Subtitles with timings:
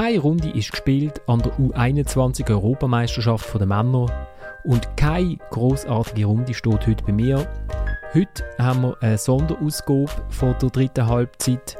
[0.00, 4.06] Keine Runde ist gespielt an der U21 Europameisterschaft der Männer
[4.62, 7.44] und keine großartige Runde steht heute bei mir.
[8.14, 11.76] Heute haben wir eine Sonderausgabe von der dritten Halbzeit.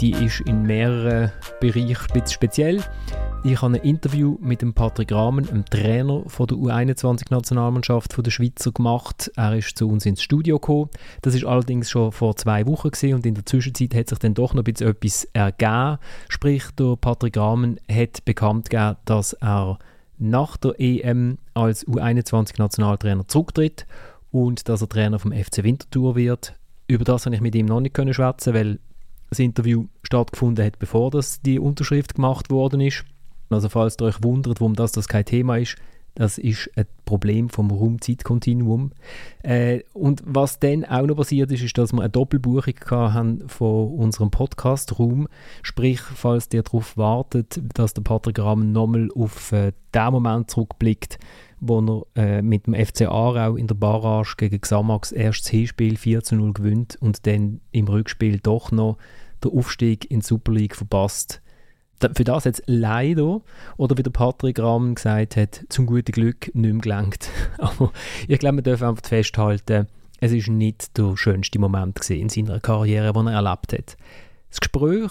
[0.00, 2.82] Die ist in mehreren Bereichen speziell.
[3.44, 8.72] Ich habe ein Interview mit dem Patrick Rahmen, dem Trainer von der U21-Nationalmannschaft der Schweizer,
[8.72, 9.30] gemacht.
[9.36, 10.90] Er ist zu uns ins Studio gekommen.
[11.22, 14.34] Das ist allerdings schon vor zwei Wochen gewesen und in der Zwischenzeit hat sich dann
[14.34, 15.98] doch noch ein bisschen etwas ergeben.
[16.28, 19.78] Sprich, der Patrick Rahmen hat bekannt gegeben, dass er
[20.18, 23.86] nach der EM als U21-Nationaltrainer zurücktritt
[24.32, 26.54] und dass er Trainer vom FC Winterthur wird.
[26.88, 28.80] Über das konnte ich mit ihm noch nicht schwätzen, weil
[29.30, 33.04] das Interview stattgefunden hat, bevor das die Unterschrift gemacht worden ist.
[33.50, 35.76] Also falls ihr euch wundert, warum das, das kein Thema ist,
[36.18, 38.90] das ist ein Problem vom Raum-Zeit-Kontinuum.
[39.44, 43.92] Äh, und was dann auch noch passiert ist, ist, dass wir eine Doppelbuchung haben von
[43.92, 45.28] unserem Podcast-Raum.
[45.62, 51.20] Sprich, falls ihr darauf wartet, dass der Patrick Rahmen nochmal auf äh, den Moment zurückblickt,
[51.60, 56.24] wo er äh, mit dem FC Aarau in der Barrage gegen Xamax erstes Hinspiel 4
[56.24, 58.98] zu 0 gewinnt und dann im Rückspiel doch noch
[59.44, 61.40] den Aufstieg in die Super League verpasst
[62.14, 63.40] für das jetzt leider,
[63.76, 67.30] oder wie der Patrick Rahmen gesagt hat, zum guten Glück nicht mehr gelangt.
[67.58, 67.92] Aber
[68.26, 69.86] ich glaube, wir dürfen einfach festhalten,
[70.20, 73.96] es ist nicht der schönste Moment in seiner Karriere, den er erlebt hat.
[74.50, 75.10] Das Gespräch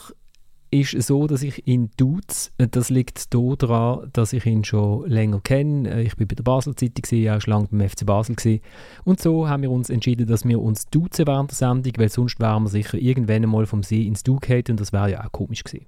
[0.69, 2.51] ist so, dass ich ihn duze.
[2.57, 6.01] Das liegt daran, dass ich ihn schon länger kenne.
[6.01, 8.35] Ich bin bei der Basel-Zeitung, war schon lange beim FC Basel.
[8.35, 8.61] Gewesen.
[9.05, 12.39] Und so haben wir uns entschieden, dass wir uns duzen während der Sendung, weil sonst
[12.39, 15.31] wären wir sicher irgendwann einmal vom See ins Du gehalten und das wäre ja auch
[15.31, 15.85] komisch gewesen.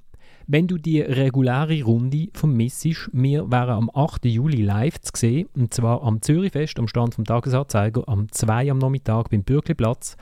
[0.52, 2.84] Wenn du die reguläre Runde vermisst,
[3.14, 4.26] wir wären am 8.
[4.26, 8.80] Juli live zu sehen, und zwar am Zürichfest, am Stand vom Tagesanzeiger, am 2 am
[8.80, 10.18] Nachmittag beim Bürkliplatz.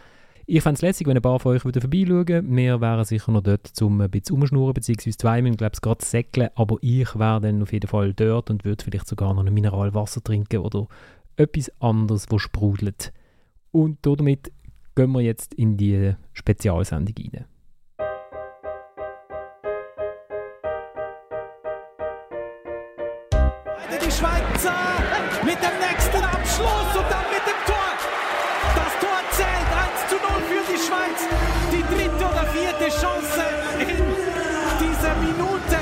[0.45, 2.53] Ich fände es lässig, wenn ein paar von euch wieder vorbeischauen.
[2.53, 6.03] Wir wären sicher noch dort, um ein bisschen umschnurren, beziehungsweise zwei müssen, glaube ich, gerade
[6.03, 9.53] säckeln, aber ich wäre dann auf jeden Fall dort und würde vielleicht sogar noch ein
[9.53, 10.88] Mineralwasser trinken oder
[11.38, 13.13] etwas anderes, das sprudelt.
[13.72, 14.51] Und damit
[14.94, 17.46] gehen wir jetzt in die Spezialsendung rein.
[25.57, 27.90] Mit dem nächsten Abschluss und dann mit dem Tor.
[28.75, 31.19] Das Tor zählt 1 zu 0 für die Schweiz.
[31.72, 33.44] Die dritte oder vierte Chance
[33.79, 33.97] in
[34.79, 35.78] dieser Minute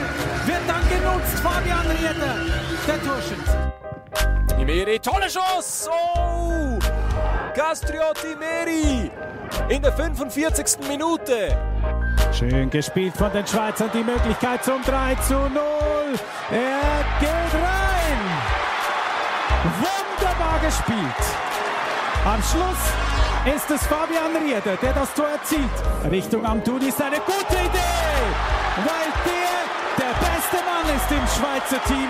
[0.46, 1.40] wird dann genutzt.
[1.44, 2.36] Fabian Rieder,
[2.88, 3.74] der Torschütze.
[4.60, 5.90] Imeri, tolle Chance!
[5.92, 6.80] Oh!
[7.54, 9.12] Gastriotti Meri
[9.70, 10.88] in der 45.
[10.88, 11.58] Minute.
[12.32, 15.50] Schön gespielt von den Schweizern, die Möglichkeit zum 3 zu 0.
[16.52, 17.85] Er geht rein.
[20.66, 20.98] Gespielt.
[22.26, 25.70] Am Schluss ist es Fabian Rieder, der das Tor erzielt.
[26.10, 28.16] Richtung Amtuni ist eine gute Idee,
[28.78, 29.46] weil der
[30.00, 32.10] der beste Mann ist im Schweizer Team.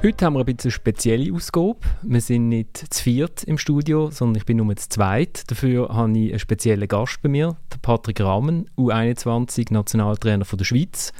[0.00, 1.78] Heute haben wir ein bisschen spezielle Ausgabe.
[2.02, 5.50] Wir sind nicht zu viert im Studio, sondern ich bin nur zu zweit.
[5.50, 11.12] Dafür habe ich einen speziellen Gast bei mir, Patrick Rahmen, U21 Nationaltrainer von der Schweiz.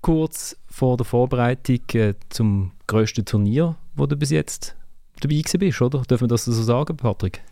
[0.00, 4.76] Kurz vor der Vorbereitung äh, zum grössten Turnier, wo du bis jetzt
[5.20, 6.02] dabei bist, oder?
[6.02, 7.42] Dürfen wir das so sagen, Patrick?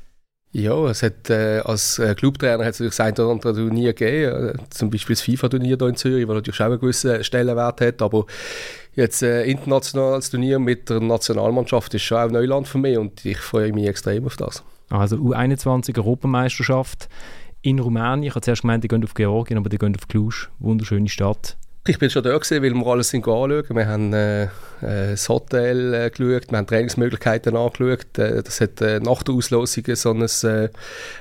[0.53, 4.49] Ja, es hat, äh, als äh, Clubtrainer hat es natürlich ein oder andere Turnier gegeben,
[4.49, 8.01] äh, zum Beispiel das FIFA-Turnier hier in Zürich, das natürlich auch einen gewissen Stellenwert hat,
[8.01, 8.25] aber
[8.95, 13.39] jetzt äh, internationales Turnier mit der Nationalmannschaft ist schon auch Neuland für mich und ich
[13.39, 14.63] freue mich extrem auf das.
[14.89, 17.09] Also U21 Europameisterschaft
[17.61, 18.23] in Rumänien.
[18.23, 20.47] Ich habe zuerst gemeint, die gehen auf Georgien, aber die gehen auf Cluj.
[20.61, 21.59] Wunderschöne Stadt.
[21.89, 23.63] Ich bin schon da gewesen, weil wir alles anschauen.
[23.69, 24.49] Wir haben äh, äh,
[24.81, 28.19] das Hotel äh, geschaut, wir haben Trainingsmöglichkeiten angeschaut.
[28.19, 30.71] Äh, das hat äh, nach der Auslosung so eine, äh, eine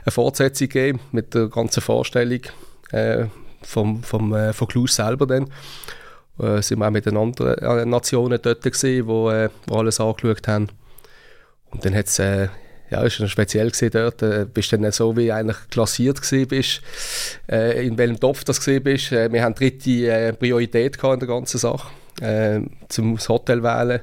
[0.09, 2.39] Fortsetzung gegeben mit der ganzen Vorstellung
[2.91, 3.25] äh,
[3.61, 5.51] vom, vom, von Cluj selber dann.
[6.39, 9.29] Äh, sind wir auch mit den anderen Nationen dort gewesen, wo
[9.69, 10.69] alles angeschaut haben.
[11.69, 12.47] Und dann hat es äh,
[12.89, 14.21] ja, ist dann speziell gewesen dort.
[14.21, 16.81] Äh, bist dann so wie eigentlich klassiert bist,
[17.49, 19.11] äh, in welchem Topf das bist.
[19.11, 21.87] Äh, wir haben dritte äh, Priorität in der ganzen Sache,
[22.21, 24.01] äh, zum Hotel wählen,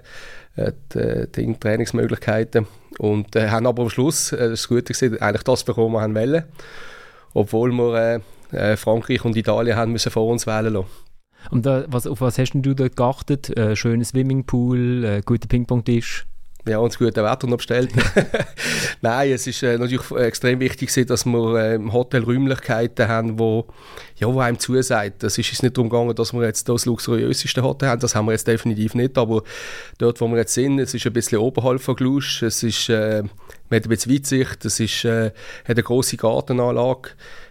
[0.57, 2.67] äh, die, die Trainingsmöglichkeiten
[2.99, 6.09] und äh, haben aber am Schluss, äh, das ist gut gewesen, eigentlich das bekommen, was
[6.09, 6.45] wir wollen,
[7.35, 8.21] obwohl wir äh,
[8.73, 10.89] äh, Frankreich und Italien haben müssen vor uns wählen lassen.
[11.51, 13.57] Und was, auf was hast du dort geachtet?
[13.57, 16.27] Äh, schönes Swimmingpool, äh, guter Ping-Pong-Tisch?
[16.67, 17.91] Ja, uns gute Wetter noch bestellt.
[19.01, 23.67] Nein, es ist äh, natürlich extrem wichtig, dass wir äh, im Hotel Räumlichkeiten haben, wo,
[24.17, 25.25] ja, wo einem zusagt.
[25.25, 28.27] Das ist es nicht darum gegangen, dass wir jetzt das luxuriöseste Hotel haben, das haben
[28.27, 29.43] wir jetzt definitiv nicht, aber
[29.99, 33.23] dort, wo wir jetzt sind, es ist ein bisschen oberhalb von Glusch, es ist, äh,
[33.69, 35.33] man hat ein bisschen Weitsicht, es ist, äh,
[35.65, 37.11] hat eine grosse Gartenanlage,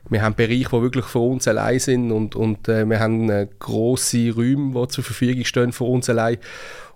[0.09, 2.11] wir haben Bereiche, die wirklich für uns allein sind.
[2.11, 6.37] Und, und äh, wir haben äh, grosse Räume, die zur Verfügung stehen für uns allein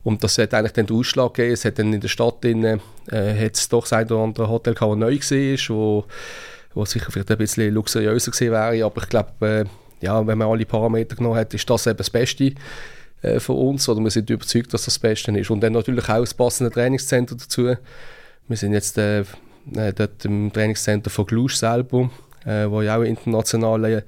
[0.06, 1.54] und das hat eigentlich den Ausschlag gegeben.
[1.54, 5.00] Es hat dann in der Stadt drin, äh, doch ein oder andere Hotel gehabt, das
[5.00, 6.06] neu war, wo,
[6.75, 8.86] wo sicher vielleicht ein bisschen luxuriöser gewesen wäre.
[8.86, 9.66] Aber ich glaube, äh,
[10.06, 12.54] ja, wenn man alle Parameter genommen hat, ist das eben das Beste
[13.24, 13.90] äh, für uns.
[13.90, 15.50] Oder wir sind überzeugt, dass das das Beste ist.
[15.50, 17.75] Und dann natürlich auch das passende Trainingszentrum dazu.
[18.48, 22.12] Wir sind jetzt äh, äh dort im Trainingszentrum von Glusch selber,
[22.46, 24.04] äh, wo ja auch internationale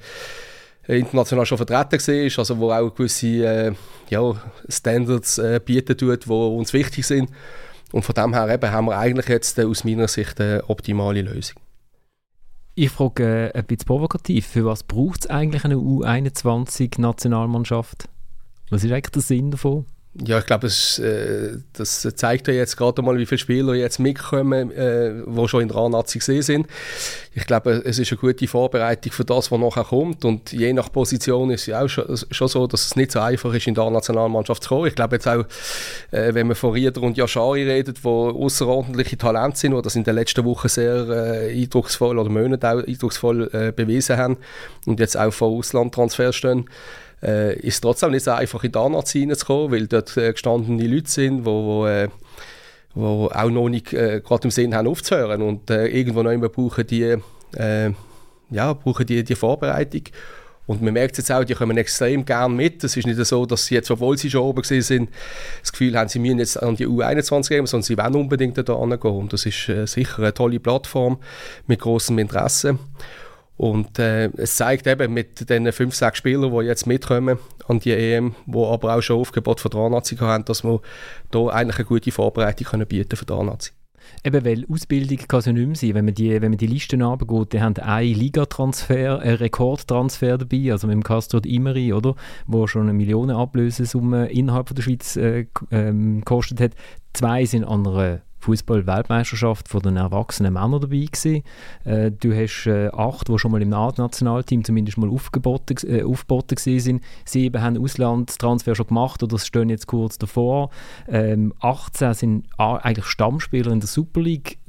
[0.88, 3.74] international schon vertreten war, also wo auch gewisse äh,
[4.10, 4.34] ja,
[4.70, 7.30] Standards äh, bieten tut, die uns wichtig sind.
[7.92, 11.22] Und von dem her eben haben wir eigentlich jetzt äh, aus meiner Sicht eine optimale
[11.22, 11.62] Lösung.
[12.76, 18.08] Ich frage äh, ein bisschen provokativ, für was braucht es eigentlich eine U21-Nationalmannschaft?
[18.70, 19.86] Was ist eigentlich der Sinn davon?
[20.26, 24.00] Ja, ich glaube, das, äh, das zeigt ja jetzt gerade mal, wie viele Spieler jetzt
[24.00, 26.68] mitkommen, äh, die schon in der A-Nazi gesehen sind.
[27.36, 30.26] Ich glaube, es ist eine gute Vorbereitung für das, was nachher kommt.
[30.26, 33.20] Und je nach Position ist es ja auch schon, schon so, dass es nicht so
[33.20, 34.88] einfach ist, in der A-Nationalmannschaft zu kommen.
[34.88, 35.46] Ich glaube jetzt auch,
[36.10, 40.04] äh, wenn man von Rieder und Yashari redet, die außerordentliche Talente sind, die das in
[40.04, 44.38] den letzten Wochen sehr äh, eindrucksvoll oder Monaten auch eindrucksvoll äh, bewiesen haben
[44.88, 46.66] und jetzt auch vor Auslandtransfer stehen,
[47.24, 51.10] äh, ist trotzdem nicht so einfach in die Anazi reinzukommen, weil dort äh, gestandene Leute
[51.10, 52.10] sind, die wo, äh,
[52.94, 56.50] wo auch noch nicht äh, gerade im Sinn haben aufzuhören und äh, irgendwo noch immer
[56.50, 57.18] brauchen die,
[57.56, 57.92] äh,
[58.50, 60.04] ja, brauchen die, die Vorbereitung.
[60.68, 62.84] Und man merkt jetzt auch, die kommen extrem gern mit.
[62.84, 65.10] Es ist nicht so, dass sie jetzt, obwohl sie schon oben sind,
[65.62, 68.64] das Gefühl haben, sie müssen jetzt an die U21 gehen, sondern sie wollen unbedingt da
[68.64, 69.12] gehen.
[69.12, 71.20] Und das ist äh, sicher eine tolle Plattform
[71.68, 72.78] mit großem Interesse.
[73.58, 77.92] Und äh, es zeigt eben mit den fünf, sechs Spielern, die jetzt mitkommen an die
[77.92, 80.80] EM, die aber auch schon Aufgebot von der A-Nazi haben, dass wir
[81.32, 83.72] da eigentlich eine gute Vorbereitung können bieten für die A-Nazi.
[84.24, 85.94] Eben, weil Ausbildung kann ja nicht mehr sein.
[85.96, 90.72] Wenn man die, wenn man die Listen runtergeht, die haben einen Ligatransfer, einen Rekordtransfer dabei,
[90.72, 92.16] also mit dem Castro Imeri, oder?
[92.46, 96.72] Wo schon eine Millionen Ablösesumme innerhalb von der Schweiz äh, ähm, gekostet hat.
[97.14, 101.44] Zwei sind an einer Fußball-Weltmeisterschaft von den erwachsenen Männern dabei gewesen.
[101.84, 107.04] Äh, du hast äh, acht, die schon mal im Nationalteam zumindest mal aufgeboten, äh, sind.
[107.26, 110.70] Sieben haben Auslandstransfer schon gemacht oder stehen jetzt kurz davor.
[111.08, 114.60] Ähm, 18 sind eigentlich Stammspieler in der Super League.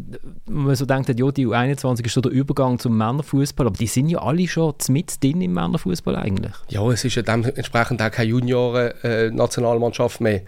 [0.46, 4.08] Man so denkt, ja, die U21 ist so der Übergang zum Männerfußball, aber die sind
[4.08, 6.54] ja alle schon mit drin im Männerfußball eigentlich.
[6.68, 10.42] Ja, es ist ja dementsprechend auch keine Junioren-Nationalmannschaft äh, mehr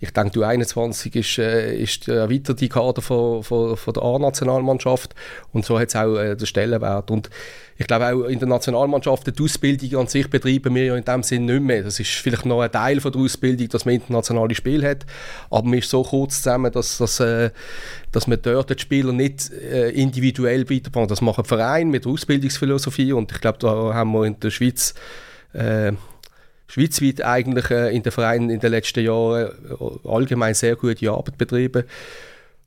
[0.00, 5.14] ich denke, du 21 ist, äh, ist der erweiterte Kader von, von, von der A-Nationalmannschaft
[5.52, 7.10] und so hat es auch äh, den Stellenwert.
[7.10, 7.30] Und
[7.76, 11.22] ich glaube auch in der Nationalmannschaft, die Ausbildung an sich betreiben wir ja in dem
[11.22, 11.82] Sinn nicht mehr.
[11.82, 15.04] Das ist vielleicht noch ein Teil von der Ausbildung, dass man internationale Spiele hat,
[15.50, 17.50] aber man ist so kurz zusammen, dass, dass, äh,
[18.12, 21.08] dass man dort die Spieler nicht äh, individuell weiterbringen.
[21.08, 24.50] Das macht ein Verein mit der Ausbildungsphilosophie und ich glaube, da haben wir in der
[24.50, 24.94] Schweiz
[25.54, 25.92] äh,
[26.68, 31.38] schweizweit eigentlich äh, in den Vereinen in den letzten Jahren äh, allgemein sehr gute Arbeit
[31.38, 31.84] betrieben.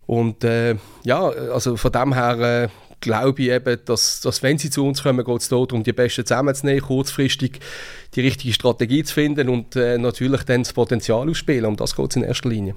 [0.08, 2.68] Und äh, ja, also von dem her äh,
[3.00, 6.26] glaube ich eben, dass, dass wenn sie zu uns kommen, geht es darum, die Besten
[6.26, 7.60] zusammenzunehmen, kurzfristig
[8.16, 11.66] die richtige Strategie zu finden und äh, natürlich dann das Potenzial ausspielen.
[11.66, 12.76] Um das geht es in erster Linie.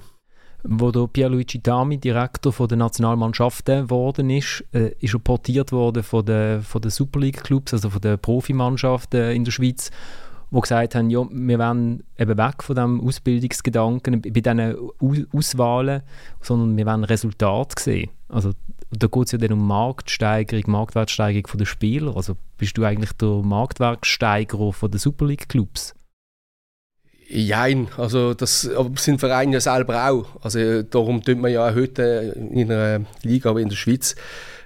[0.63, 6.01] Wo der Pierluigi Dami Direktor von der Nationalmannschaften geworden ist, äh, ist er portiert worden
[6.01, 9.91] von den, von den Super League Clubs, also von den Profimannschaften in der Schweiz
[10.51, 14.75] die gesagt haben, ja, wir wollen eben weg von dem Ausbildungsgedanken bei diesen
[15.33, 16.01] Auswahlen,
[16.41, 18.09] sondern wir wollen Resultate sehen.
[18.29, 18.51] Also
[18.91, 22.15] da geht es ja dann um Marktsteigerung, Marktwertsteigerung der Spieler.
[22.15, 25.93] Also bist du eigentlich der Marktwertsteigerer den Super League Clubs?
[27.29, 30.27] Nein, also das sind Vereine ja selber auch.
[30.41, 34.15] Also darum tut man ja heute in einer Liga wie in der Schweiz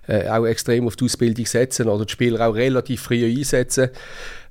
[0.08, 3.90] äh, auch extrem auf die Ausbildung setzen oder die Spieler auch relativ früh einsetzen.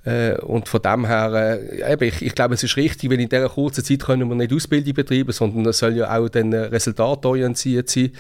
[0.05, 3.29] Äh, und von dem her, äh, eben, ich, ich glaube, es ist richtig, weil in
[3.29, 7.89] dieser kurzen Zeit können wir nicht Ausbildung betreiben, sondern es soll ja auch dann resultatorientiert
[7.89, 8.13] sein.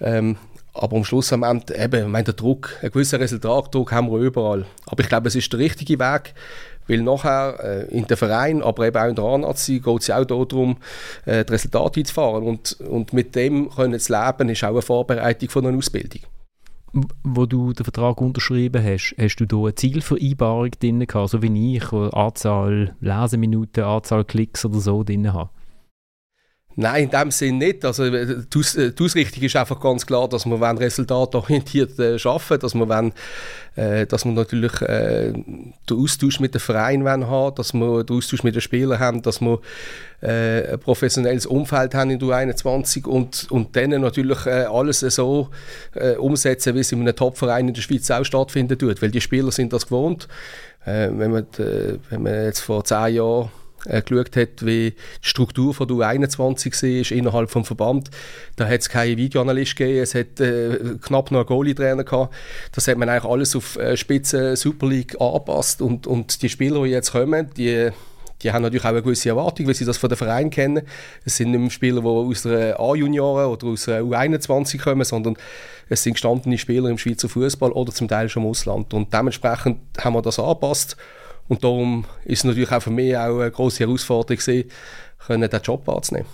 [0.00, 0.36] Ähm,
[0.74, 4.18] aber am Schluss am Ende, eben, ich meine, der Druck, einen gewissen Resultatdruck haben wir
[4.18, 4.64] überall.
[4.86, 6.34] Aber ich glaube, es ist der richtige Weg,
[6.86, 10.18] weil nachher äh, in den Verein, aber eben auch in der A-Nazi, geht es ja
[10.18, 10.76] auch darum,
[11.26, 12.44] äh, das Resultat einzufahren.
[12.44, 16.22] Und, und mit dem können zu leben, ist auch eine Vorbereitung von einer Ausbildung
[17.22, 21.76] wo du den Vertrag unterschrieben hast, hast du da eine Zielvereinbarung drin gehabt, so wie
[21.76, 25.50] ich, wo Anzahl Leseminuten, Anzahl Klicks oder so drin habe?
[26.80, 27.84] Nein, in dem Sinn nicht.
[27.84, 32.72] Also, äh, äh, die Ausrichtung ist einfach ganz klar, dass wir resultatorientiert äh, arbeiten dass
[32.72, 33.12] wir wollen,
[33.74, 38.44] äh, dass wir natürlich äh, den Austausch mit dem Verein haben dass wir den Austausch
[38.44, 39.58] mit den Spielern haben, dass wir
[40.22, 45.48] äh, ein professionelles Umfeld haben in der 21 und, und dann natürlich äh, alles so
[45.96, 49.20] äh, umsetzen, wie es in einem Top-Verein in der Schweiz auch stattfinden tut, weil die
[49.20, 50.28] Spieler sind das gewohnt.
[50.84, 53.50] Wenn, man, wenn man jetzt vor zehn Jahren
[53.86, 58.10] äh, geschaut hat, wie die Struktur von der U21 war innerhalb des Verband.
[58.56, 62.34] Da hat es keinen Videoanalyst gegeben, es hat äh, knapp noch einen Goalie-Trainer gehabt.
[62.72, 66.82] Das hat man eigentlich alles auf äh, Spitze Super League angepasst und, und die Spieler,
[66.84, 67.90] die jetzt kommen, die
[68.42, 70.82] die haben natürlich auch eine gewisse Erwartung, weil sie das von den Verein kennen.
[71.24, 75.36] Es sind nicht mehr Spieler, die aus der A-Junioren oder aus der U21 kommen, sondern
[75.88, 78.94] es sind gestandene Spieler im Schweizer Fußball oder zum Teil schon im Ausland.
[78.94, 80.96] Und dementsprechend haben wir das angepasst
[81.48, 84.70] und darum ist es natürlich auch für mich auch eine große Herausforderung gewesen,
[85.18, 86.28] können den Job anzunehmen.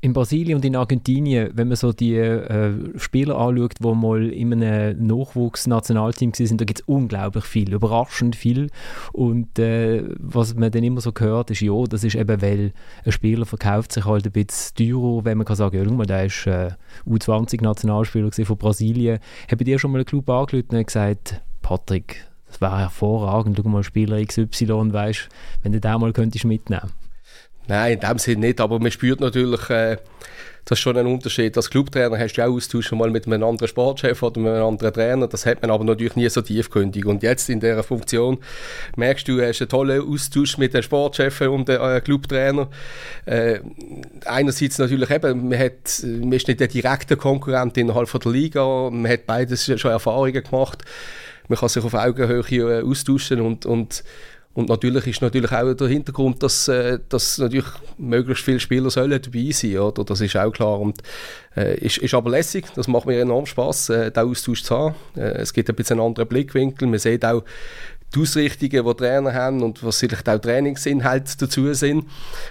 [0.00, 4.52] In Brasilien und in Argentinien, wenn man so die äh, Spieler anschaut, die mal in
[4.52, 8.68] einem Nachwuchsnationalteam waren, da gibt es unglaublich viel, überraschend viel.
[9.14, 12.74] Und äh, was man dann immer so hört, ist, ja, das ist eben, weil
[13.06, 16.26] ein Spieler verkauft sich halt ein bisschen teurer, wenn man kann sagen, ja, mal, der
[16.26, 16.72] ist äh,
[17.08, 19.20] U20-Nationalspieler von Brasilien.
[19.50, 23.58] Haben dir schon mal einen Club angeschaut und gesagt, Patrick, das wäre hervorragend.
[23.60, 25.28] Schau mal, Spieler XY, weißt,
[25.62, 26.92] wenn du den mal könntest mitnehmen
[27.66, 29.96] Nein, in dem Sinne nicht, aber man spürt natürlich, äh,
[30.66, 31.56] das ist schon ein Unterschied.
[31.56, 34.64] Als Clubtrainer hast du ja auch Austausch mal mit einem anderen Sportchef oder mit einem
[34.64, 35.26] anderen Trainer.
[35.28, 37.04] Das hat man aber natürlich nie so tiefgründig.
[37.04, 38.38] Und jetzt in dieser Funktion
[38.96, 42.68] merkst du, du hast einen tollen Austausch mit den Sportchef und dem äh, Clubtrainer.
[43.26, 43.60] Äh,
[44.24, 48.88] einerseits natürlich eben, man, hat, man ist nicht der direkte Konkurrent innerhalb der Liga.
[48.90, 50.82] Man hat beides schon Erfahrungen gemacht
[51.48, 54.04] man kann sich auf Augenhöhe äh, austauschen und, und,
[54.54, 57.66] und natürlich ist natürlich auch der Hintergrund, dass, äh, dass natürlich
[57.98, 60.04] möglichst viele Spieler sollen dabei sein oder?
[60.04, 60.80] Das ist auch klar.
[60.80, 60.98] Und,
[61.56, 64.94] äh, ist, ist aber lässig, das macht mir enorm Spaß, äh, den Austausch zu haben.
[65.16, 66.86] Äh, es gibt ein bisschen einen anderen Blickwinkel.
[66.86, 67.44] Man sieht auch,
[68.14, 72.06] die Ausrichtungen, die Trainer haben und was vielleicht auch Trainingsinhalte dazu sind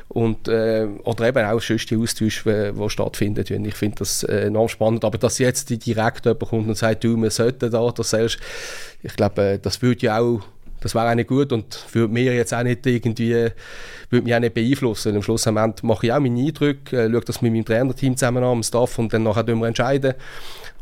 [0.09, 3.65] und, äh, oder eben auch sonst die Austausche, die stattfinden.
[3.65, 7.15] Ich finde das äh, enorm spannend, aber dass jetzt direkt jemand kommt und sagt, du,
[7.17, 8.39] wir sollten da, das selbst,
[9.01, 10.41] ich glaube, äh, das würde ja auch
[10.83, 13.49] das wäre auch nicht gut und würde mir jetzt auch nicht irgendwie,
[14.09, 15.15] würde mich auch nicht beeinflussen.
[15.15, 18.51] Am Schluss mache ich auch meine Eindrücke, äh, schaue das mit meinem Trainerteam zusammen an,
[18.51, 20.13] am Staff und dann nachher wir entscheiden.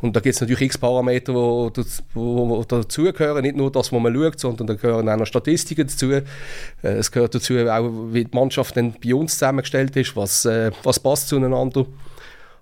[0.01, 3.43] Und da gibt es natürlich x Parameter, die dazugehören.
[3.43, 6.11] Nicht nur das, was man schaut, sondern da gehören auch noch Statistiken dazu.
[6.11, 6.23] Äh,
[6.81, 10.99] es gehört dazu auch, wie die Mannschaft dann bei uns zusammengestellt ist, was, äh, was
[10.99, 11.85] passt zueinander.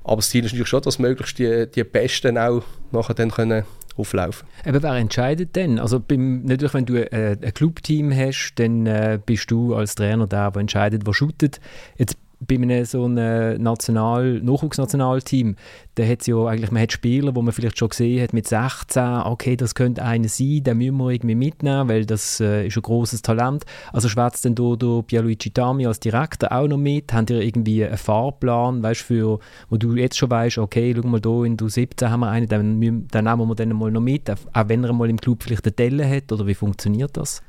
[0.04, 3.64] Aber das Ziel ist natürlich schon, dass möglichst die, die Besten auch nachher dann können
[4.00, 4.48] auflaufen.
[4.66, 5.80] Aber wer entscheidet denn?
[5.80, 10.28] Also beim, natürlich, wenn du äh, ein Clubteam hast, dann äh, bist du als Trainer
[10.28, 11.60] der, der entscheidet, wer shootet.
[11.98, 15.56] Jetzt bei einem so einem National Nachwuchsnationalteam,
[15.96, 19.04] da hat ja eigentlich, man hat Spieler, wo man vielleicht schon gesehen hat mit 16,
[19.26, 22.82] okay, das könnte einer sein, den müssen wir irgendwie mitnehmen, weil das äh, ist ein
[22.82, 23.66] großes Talent.
[23.92, 27.12] Also schwätzt denn da, da Pierluigi Tami als Direktor auch noch mit?
[27.14, 31.20] Habt ihr irgendwie einen Fahrplan, weißt, für, wo du jetzt schon weißt, okay, schau mal
[31.20, 34.30] da in du 17 haben wir einen, dann, dann nehmen wir den mal noch mit,
[34.30, 37.42] auch wenn er mal im Club vielleicht eine Delle hat, oder wie funktioniert das?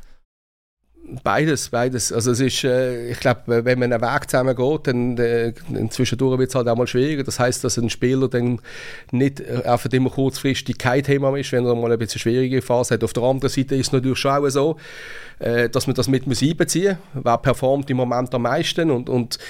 [1.24, 2.12] Beides, beides.
[2.12, 5.52] Also es ist, äh, ich glaube, wenn man einen Weg zusammen geht, dann äh,
[5.90, 7.24] zwischendurch wird es halt auch mal schwieriger.
[7.24, 8.60] Das heißt, dass ein Spieler dann
[9.10, 12.94] nicht äh, einfach immer kurzfristig kein Thema ist, wenn er mal ein bisschen schwierige Phase
[12.94, 13.04] hat.
[13.04, 14.76] Auf der anderen Seite ist es natürlich schon auch so,
[15.40, 16.98] äh, dass man das mit muss einbeziehen.
[17.14, 19.40] Wer performt im Moment am meisten und, und äh,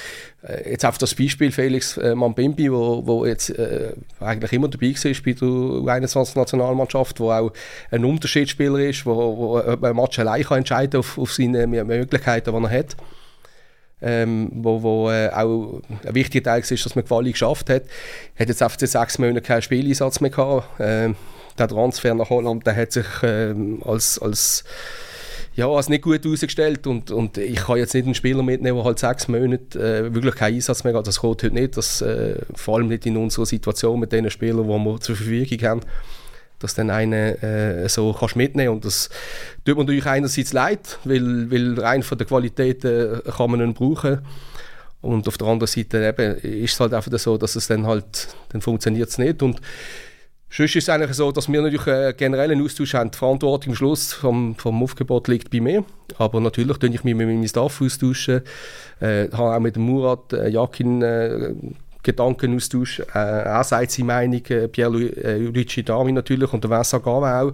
[0.42, 5.22] jetzt auf das Beispiel Felix äh, Mambimbi, wo, wo jetzt äh, eigentlich immer dabei war
[5.24, 7.52] bei der U21-Nationalmannschaft, wo auch
[7.90, 12.64] ein Unterschiedsspieler ist, wo, wo ein Match allein kann entscheiden auf, auf seine Möglichkeiten, die
[12.64, 12.96] er hat.
[14.02, 17.82] Ähm, wo, wo äh, auch ein wichtiger Teil ist, dass man Quali geschafft hat.
[18.38, 20.66] Hat jetzt einfach sechs Monate keinen Spieleinsatz mehr gehabt.
[20.80, 21.16] Ähm,
[21.58, 24.64] der Transfer nach Holland, der hat sich ähm, als, als
[25.60, 28.84] ja, als nicht gut herausgestellt und, und ich kann jetzt nicht einen Spieler mitnehmen, der
[28.86, 31.06] halt sechs Monate äh, wirklich keinen Einsatz mehr hat.
[31.06, 34.62] Das kommt heute nicht, das, äh, vor allem nicht in unserer Situation mit den Spielern,
[34.62, 35.80] die wir zur Verfügung haben,
[36.60, 38.70] dass dann einen äh, so kannst mitnehmen.
[38.70, 39.10] Und das
[39.66, 43.74] tut mir natürlich einerseits leid, weil, weil rein von der Qualität äh, kann man ihn
[43.74, 44.20] brauchen.
[45.02, 48.28] Und auf der anderen Seite eben, ist es halt einfach so, dass es dann halt,
[48.48, 49.42] dann funktioniert es nicht.
[49.42, 49.60] Und
[50.52, 53.12] Sonst ist es eigentlich so, dass wir natürlich einen generellen Austausch haben.
[53.12, 55.84] Die Verantwortung am Schluss vom, vom Aufgebot liegt bei mir.
[56.18, 58.42] Aber natürlich tue ich mich mit meinem Staff austauschen.
[58.98, 61.54] Äh, habe auch mit Murat äh, Jakin äh,
[62.02, 63.00] Gedankenaustausch.
[63.14, 67.52] Äh, er sagt seine Meinung, äh, Pierre äh, Luigi Dami natürlich und der Vincent auch.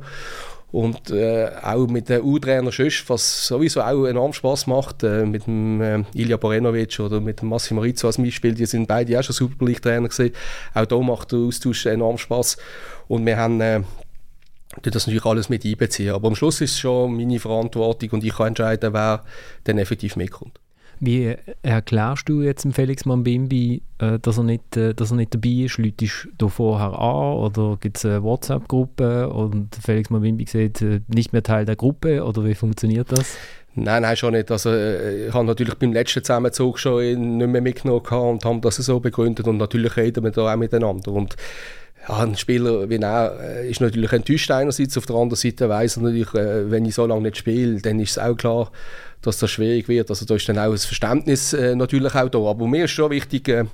[0.72, 5.46] Und äh, auch mit den U-Trainer Schösch, was sowieso auch enorm Spaß macht, äh, mit
[5.46, 9.22] dem äh, Ilja Borenovic oder mit dem Massimo Rizzo als Beispiel, die sind beide auch
[9.22, 10.32] schon Super League-Trainer gesehen.
[10.74, 12.56] Auch da macht der Austausch enorm Spaß.
[13.08, 13.82] Und wir haben äh,
[14.82, 16.10] das natürlich alles mit einbeziehen.
[16.10, 19.24] Aber am Schluss ist es schon meine Verantwortung und ich kann entscheiden, wer
[19.64, 20.58] dann effektiv mitkommt.
[20.98, 25.34] Wie erklärst du jetzt dem Felix Mambimbi, äh, dass, er nicht, äh, dass er nicht
[25.34, 25.78] dabei ist?
[25.78, 31.32] Läutest du vorher an oder gibt es eine WhatsApp-Gruppe und Felix Mambimbi sieht äh, nicht
[31.32, 33.36] mehr Teil der Gruppe oder wie funktioniert das?
[33.74, 34.50] Nein, nein, schon nicht.
[34.50, 39.00] Also, ich habe natürlich beim letzten Zusammenzug schon nicht mehr mitgenommen und haben das so
[39.00, 41.12] begründet und natürlich reden wir da auch miteinander.
[41.12, 41.36] Und
[42.08, 46.02] ja, ein Spieler wie er ist natürlich enttäuscht einerseits, auf der anderen Seite weiß er
[46.04, 48.70] natürlich, wenn ich so lange nicht spiele, dann ist es auch klar,
[49.22, 50.08] dass das schwierig wird.
[50.10, 52.38] Also da ist dann auch das Verständnis äh, natürlich auch da.
[52.38, 53.64] Aber mir ist schon wichtig, äh,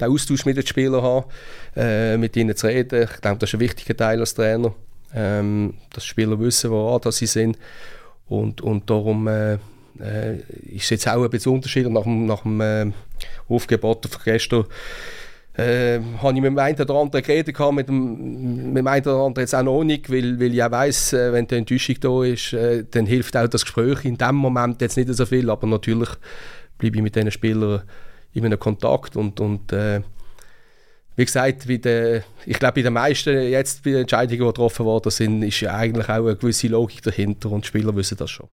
[0.00, 1.26] den Austausch mit den Spielern haben,
[1.74, 3.02] äh, mit ihnen zu reden.
[3.02, 4.74] Ich glaube, das ist ein wichtiger Teil als Trainer,
[5.14, 7.58] ähm, dass die Spieler wissen, woran sie sind.
[8.28, 9.54] Und, und darum äh,
[10.00, 10.36] äh,
[10.66, 12.92] ist es jetzt auch ein bisschen Unterschied nach dem, nach dem äh,
[13.48, 14.64] Aufgebot von gestern
[15.54, 19.24] äh, habe ich mit dem einen oder anderen geredet, mit dem, mit dem einen oder
[19.24, 22.24] anderen jetzt auch noch nicht, weil, weil ich auch weiss, äh, wenn die Enttäuschung da
[22.24, 25.66] ist, äh, dann hilft auch das Gespräch in dem Moment jetzt nicht so viel, aber
[25.66, 26.08] natürlich
[26.78, 27.82] bleibe ich mit diesen Spielern
[28.32, 30.00] in Kontakt und, und äh,
[31.16, 34.86] wie gesagt, wie der, ich glaube, bei den meisten jetzt bei den Entscheidungen, die getroffen
[34.86, 38.30] worden sind, ist ja eigentlich auch eine gewisse Logik dahinter und die Spieler wissen das
[38.30, 38.48] schon.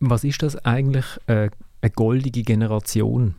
[0.00, 1.50] Was ist das eigentlich, äh,
[1.82, 3.34] eine goldige Generation?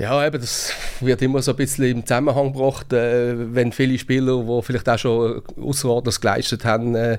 [0.00, 4.42] Ja, eben, das wird immer so ein bisschen im Zusammenhang gebracht, äh, wenn viele Spieler,
[4.42, 7.18] die vielleicht auch schon außerordentlich geleistet haben, äh,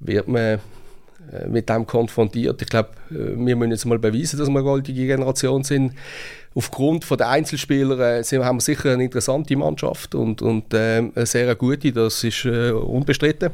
[0.00, 0.58] wird man äh,
[1.46, 2.62] mit dem konfrontiert.
[2.62, 5.92] Ich glaube, äh, wir müssen jetzt mal beweisen, dass wir eine goldige Generation sind.
[6.54, 11.54] Aufgrund der Einzelspieler äh, haben wir sicher eine interessante Mannschaft und, und äh, eine sehr
[11.54, 13.50] gute, das ist unbestritten.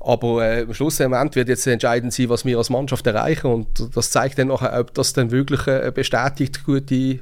[0.00, 3.48] Aber äh, am Schlussendlich wird jetzt entscheidend sein, was wir als Mannschaft erreichen.
[3.48, 7.20] Und das zeigt dann nachher, ob das dann wirklich eine bestätigt gute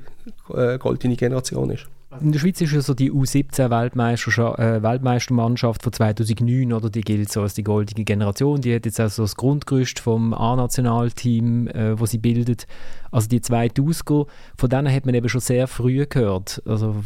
[0.54, 1.86] äh, goldene Generation ist.
[2.20, 3.70] In der Schweiz ist ja so die U17
[4.58, 4.82] äh,
[5.80, 8.60] von 2009, oder die gilt so als die goldene Generation.
[8.60, 12.66] Die hat jetzt auch so das Grundgerüst vom A-Nationalteam, äh, wo sie bildet.
[13.10, 14.26] Also die zwei Ausgaben,
[14.56, 16.62] von denen hat man eben schon sehr früh gehört.
[16.66, 16.96] Also,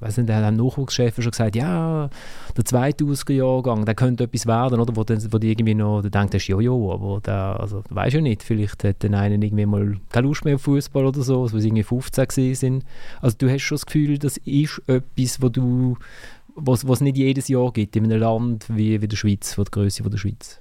[0.00, 2.10] weiß nicht, der Nachwuchschef schon gesagt, ja,
[2.56, 4.94] der zweite Jahrgang, der könnte etwas werden, oder?
[4.94, 8.14] Wo, dann, wo die irgendwie noch, der denkt, das ist jojo, aber der, also, weiß
[8.14, 11.42] ja nicht, vielleicht hat dann einer irgendwie mal keine Lust mehr auf Fußball oder so,
[11.42, 12.84] also, sie irgendwie 15 sind.
[13.20, 15.96] Also du hast schon das Gefühl, das ist etwas, wo du
[16.56, 19.70] was es nicht jedes Jahr gibt in einem Land wie, wie der Schweiz, von der
[19.70, 20.59] Größe der Schweiz.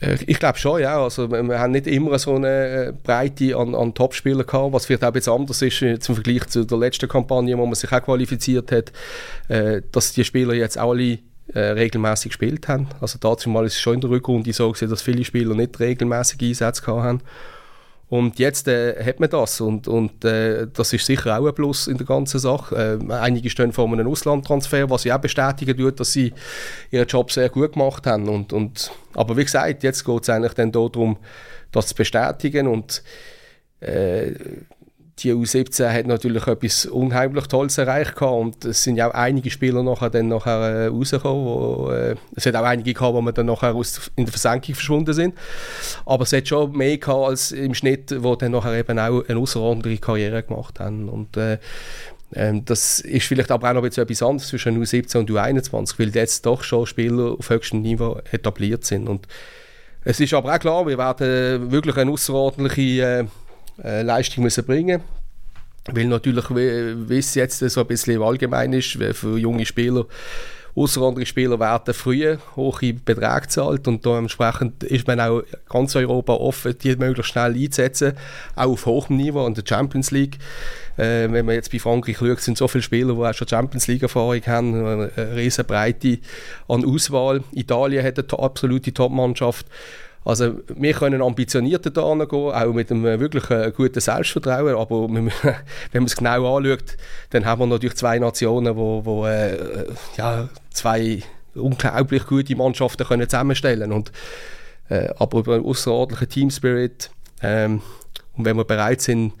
[0.00, 1.02] Äh, ich glaube schon, ja.
[1.02, 5.04] Also, wir haben nicht immer so eine äh, Breite an, an Top-Spielern gehabt, was vielleicht
[5.04, 8.02] auch jetzt anders ist äh, zum Vergleich zu der letzten Kampagne, wo man sich auch
[8.02, 8.92] qualifiziert hat,
[9.92, 11.18] dass die Spieler jetzt auch alle
[11.54, 12.88] regelmäßig gespielt haben.
[13.00, 15.78] Also dazu mal ist es schon in der Rückrunde so gewesen, dass viele Spieler nicht
[15.78, 17.20] regelmäßig Einsätze gehabt haben.
[18.14, 21.88] Und jetzt äh, hat man das und, und äh, das ist sicher auch ein Plus
[21.88, 23.00] in der ganzen Sache.
[23.02, 26.32] Äh, einige stehen vor einem Auslandtransfer, was sie auch bestätigen tut, dass sie
[26.92, 28.28] ihren Job sehr gut gemacht haben.
[28.28, 31.16] Und, und, aber wie gesagt, jetzt geht es eigentlich dann darum,
[31.72, 33.02] das zu bestätigen und
[33.80, 34.30] äh,
[35.20, 39.82] die U17 hat natürlich etwas unheimlich Tolles erreicht und es sind ja auch einige Spieler
[39.84, 41.44] nachher dann nachher äh, rausgekommen.
[41.44, 45.12] Wo, äh, es hat auch einige gehabt, die dann nachher aus, in der Versenkung verschwunden
[45.12, 45.34] sind.
[46.04, 49.38] Aber es hat schon mehr gehabt als im Schnitt, wo dann nachher eben auch eine
[49.38, 51.08] außerordentliche Karriere gemacht haben.
[51.08, 51.58] Und äh,
[52.34, 56.44] ähm, das ist vielleicht aber auch noch etwas anderes zwischen U17 und U21, weil jetzt
[56.44, 59.08] doch schon Spieler auf höchstem Niveau etabliert sind.
[59.08, 59.28] Und
[60.02, 63.28] es ist aber auch klar, wir werden wirklich eine außerordentliche
[63.82, 65.02] äh, Leistung müssen bringen
[65.92, 70.06] weil natürlich, wie es jetzt so ein bisschen allgemein ist, für junge Spieler,
[70.76, 76.76] außerordentliche Spieler werden früh hohe Beträge gezahlt und dementsprechend ist man auch ganz Europa offen,
[76.78, 78.14] die möglichst schnell einzusetzen,
[78.56, 80.38] auch auf hohem Niveau in der Champions League.
[80.96, 83.86] Äh, wenn man jetzt bei Frankreich schaut, sind so viele Spieler, die auch schon Champions
[83.86, 86.18] League Erfahrung haben, eine riesen Breite
[86.68, 87.44] an Auswahl.
[87.52, 89.66] Italien hat eine absolute Top-Mannschaft
[90.24, 95.30] also wir können ambitionierter da gehen, auch mit einem wirklich äh, guten Selbstvertrauen, aber wenn
[95.92, 96.96] man es genau anschaut,
[97.30, 101.22] dann haben wir natürlich zwei Nationen, wo, wo äh, ja, zwei
[101.54, 104.12] unglaublich gute Mannschaften können zusammenstellen und
[104.88, 107.10] äh, aber über einen außerordentlichen Teamspirit
[107.42, 107.82] ähm,
[108.36, 109.32] und wenn wir bereit sind,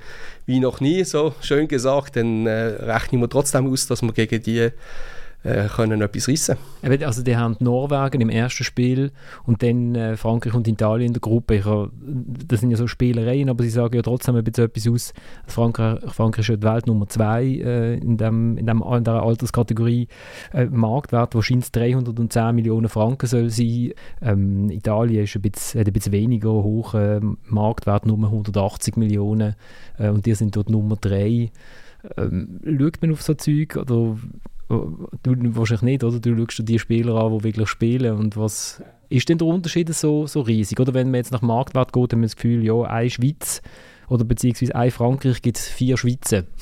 [0.46, 4.42] wie noch nie, so schön gesagt, dann äh, rechnen wir trotzdem aus, dass wir gegen
[4.42, 4.70] die
[5.44, 6.56] äh, können etwas reissen.
[6.82, 9.12] Also die haben Norwegen im ersten Spiel
[9.44, 11.56] und dann äh, Frankreich und Italien in der Gruppe.
[11.56, 11.64] Ich,
[12.48, 15.14] das sind ja so Spielereien, aber sie sagen ja trotzdem ein bisschen etwas aus.
[15.46, 19.22] Frankreich, Frankreich ist ja die Welt Nummer zwei äh, in, dem, in, dem, in der
[19.22, 20.08] Alterskategorie.
[20.52, 23.92] Äh, Marktwert wahrscheinlich 310 Millionen Franken soll sein.
[24.22, 29.56] Ähm, Italien ist ein bisschen, hat ein bisschen weniger hoch, äh, Marktwert nur 180 Millionen
[29.98, 31.50] äh, und die sind dort Nummer drei.
[32.16, 34.16] Ähm, schaut man auf so Zeug oder
[34.68, 36.20] Du wahrscheinlich nicht, oder?
[36.20, 38.82] Du schaust dir die Spieler an, die wirklich spielen und was...
[39.10, 40.80] Ist denn der Unterschied so, so riesig?
[40.80, 43.62] Oder wenn man jetzt nach Marktwert geht, hat man das Gefühl, ja, eine Schweiz
[44.08, 46.44] oder beziehungsweise ein Frankreich gibt es vier Schweizer.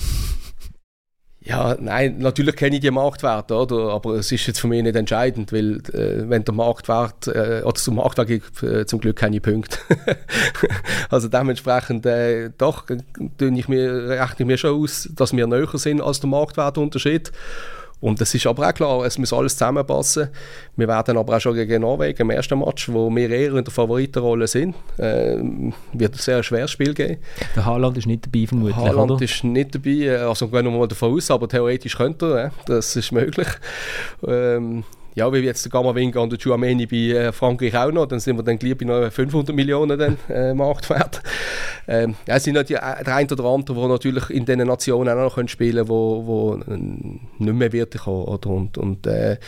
[1.45, 3.93] Ja, nein, natürlich kenne ich die Marktwerte, oder?
[3.93, 7.75] aber es ist jetzt für mich nicht entscheidend, weil äh, wenn der Marktwert, äh, oder
[7.75, 9.79] zum Marktwert gibt äh, zum Glück keine Punkte.
[11.11, 16.21] also dementsprechend, äh, doch, mir, rechne ich mir schon aus, dass wir näher sind als
[16.21, 17.33] der Marktwertunterschied.
[18.03, 20.29] Und es ist aber auch klar, es muss alles zusammenpassen.
[20.77, 23.73] Wir werden aber auch schon gegen Norwegen im ersten Match, wo wir eher in der
[23.73, 25.37] Favoritenrolle sind, äh,
[25.93, 27.19] wird ein sehr schweres Spiel geben.
[27.55, 29.23] Der Haaland ist nicht dabei vermutlich, Haaland oder?
[29.23, 33.13] ist nicht dabei, also gehen wir mal davon aus, aber theoretisch könnte er, das ist
[33.13, 33.49] möglich.
[34.27, 34.83] Ähm,
[35.15, 38.37] ja, wie jetzt der Gamma-Winger und der Chouameni bei äh, Frankreich auch noch, dann sind
[38.37, 41.23] wir dann gleich bei noch 500 Millionen dann, äh, Marktwert.
[41.87, 45.19] Ähm, ja, es sind natürlich äh, der eine oder andere, die natürlich in diesen Nationen
[45.19, 48.39] auch noch spielen können, wo, wo nicht mehr wird kommen.
[48.45, 49.39] Und, und, äh,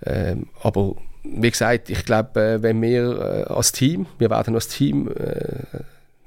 [0.00, 4.68] äh, aber wie gesagt, ich glaube, äh, wenn wir äh, als Team, wir werden als
[4.68, 5.80] Team äh,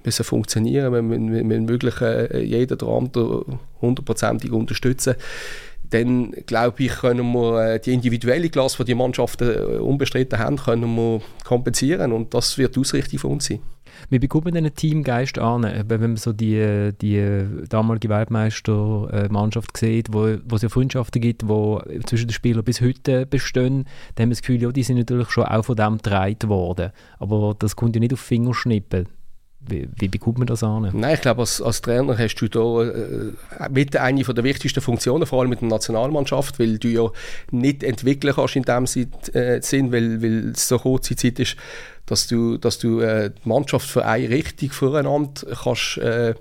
[0.04, 3.46] müssen funktionieren, wir müssen wirklich äh, jeden oder andere
[3.82, 5.16] hundertprozentig unterstützen
[5.90, 10.58] dann glaube ich, können wir äh, die individuelle Klasse, die die Mannschaften äh, unbestritten haben,
[10.58, 13.60] können wir kompensieren und das wird die Ausrichtung von uns sein.
[14.10, 20.38] Wie bekommt man einen Teamgeist an, wenn man so die, die damalige Weltmeistermannschaft sieht, wo,
[20.46, 24.36] wo es ja Freundschaften gibt, die zwischen den Spielern bis heute bestehen, dann haben wir
[24.36, 26.92] das Gefühl, ja, die sind natürlich schon auch von dem getragen worden.
[27.18, 29.08] Aber das kommt ja nicht auf Fingerschnippen.
[29.68, 30.90] Wie, bekommt man das an?
[30.94, 35.26] Nein, ich glaube, als, als Trainer hast du da äh, mit eine der wichtigsten Funktionen,
[35.26, 37.10] vor allem mit der Nationalmannschaft, weil du ja
[37.52, 41.56] nicht entwickeln kannst in dem äh, Sinn, weil, weil es so kurze Zeit ist,
[42.06, 46.34] dass du, dass du äh, die Mannschaft für eine Richtung voreinander kannst äh,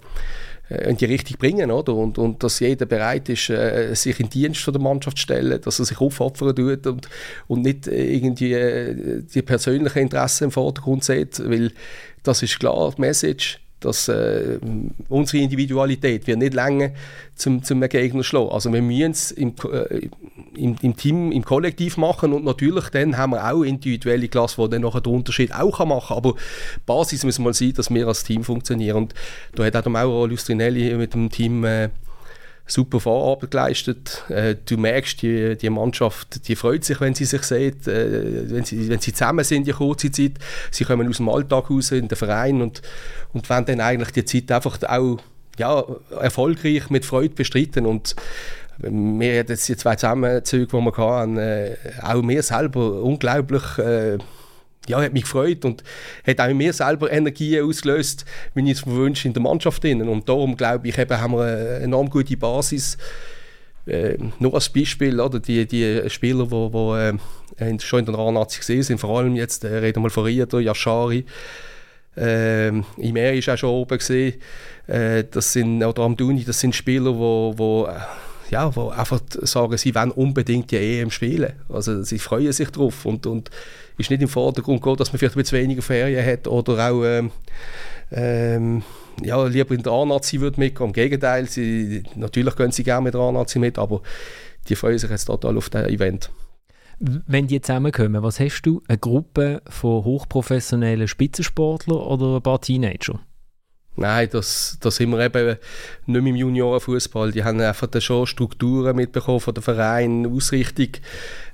[0.68, 1.94] äh, in die Richtung bringen, oder?
[1.94, 5.60] Und, und dass jeder bereit ist, äh, sich in Dienst von der Mannschaft zu stellen,
[5.60, 7.08] dass er sich aufopfern tut und,
[7.46, 11.72] und nicht irgendwie äh, die persönlichen Interessen im Vordergrund sieht, weil
[12.26, 14.58] das ist klar, die Message, dass äh,
[15.08, 16.90] unsere Individualität wird nicht länger
[17.34, 18.48] zum, zum Gegner schlagen.
[18.50, 20.08] Also wir müssen es im, äh,
[20.56, 24.70] im, im, Team, im Kollektiv machen und natürlich dann haben wir auch individuelle Klasse, die
[24.70, 26.16] dann nachher den Unterschied auch machen kann.
[26.16, 26.34] Aber
[26.86, 28.96] Basis muss mal sein, dass wir als Team funktionieren.
[28.96, 29.14] Und
[29.54, 31.90] da hat auch der Mauro Lustrinelli mit dem Team äh,
[32.66, 34.24] super Vorarbeit geleistet.
[34.28, 38.64] Äh, du merkst, die, die Mannschaft, die freut sich, wenn sie sich sieht, äh, wenn,
[38.64, 40.32] sie, wenn sie zusammen sind, die kurze Zeit.
[40.70, 42.82] Sie kommen aus dem Alltag raus in den Verein und,
[43.32, 45.18] und wollen dann eigentlich die Zeit einfach auch
[45.58, 45.84] ja,
[46.20, 48.14] erfolgreich mit Freude bestreiten und
[48.78, 54.18] wir hatten jetzt die zwei Zusammenzüge, die wir hatten, äh, auch mir selber unglaublich äh,
[54.88, 55.82] ja, hat mich gefreut und
[56.26, 59.82] hat auch in mir selber Energie ausgelöst, wenn ich es mir wünsche, in der Mannschaft.
[59.82, 60.02] Drin.
[60.08, 62.96] Und darum glaube ich, eben, haben wir eine enorm gute Basis.
[63.86, 67.14] Äh, nur als Beispiel, oder, die, die Spieler, die wo, äh,
[67.78, 71.24] schon in der A-Nazi gesehen sind, vor allem jetzt, äh, reden wir von Rieder, Yashari,
[72.16, 74.40] äh, Imer ist auch schon oben gesehen,
[74.86, 77.88] äh, das sind, oder Amduni, das sind Spieler, die wo,
[78.50, 81.52] ja, wo einfach sagen, sie wollen unbedingt die EM spielen.
[81.68, 83.50] Also sie freuen sich drauf und, und
[83.98, 87.30] ist nicht im Vordergrund geht, dass man vielleicht ein weniger Ferien hat oder auch ähm,
[88.12, 88.82] ähm,
[89.22, 90.88] ja, lieber in der A-Nazi würde mitgehen.
[90.88, 94.02] Im Gegenteil, sie, natürlich gehen sie gerne mit der A-Nazi mit, aber
[94.68, 96.30] die freuen sich jetzt total auf das Event.
[96.98, 98.82] Wenn die zusammenkommen, was hast du?
[98.88, 103.20] Eine Gruppe von hochprofessionellen Spitzensportlern oder ein paar Teenager?
[103.98, 105.56] Nein, das, das sind wir eben
[106.04, 107.32] nicht mehr im Juniorenfußball.
[107.32, 110.88] Die haben einfach schon Strukturen mitbekommen von der Verein, Ausrichtung.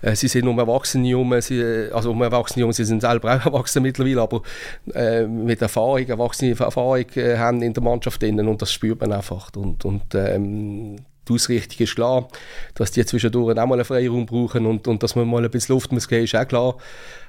[0.00, 3.44] Äh, sie sind um Erwachsene herum, sie, also um Erwachsene herum, sie sind selber auch
[3.46, 4.42] erwachsen mittlerweile, aber
[4.92, 9.12] äh, mit Erfahrung, Erwachsene Erfahrung äh, haben in der Mannschaft innen und das spürt man
[9.12, 9.50] einfach.
[9.54, 10.96] Und, und ähm,
[11.28, 12.28] die Ausrichtung ist klar,
[12.74, 15.76] dass die zwischendurch auch mal einen Freiraum brauchen und, und dass man mal ein bisschen
[15.76, 16.76] Luft muss geben, ist auch klar.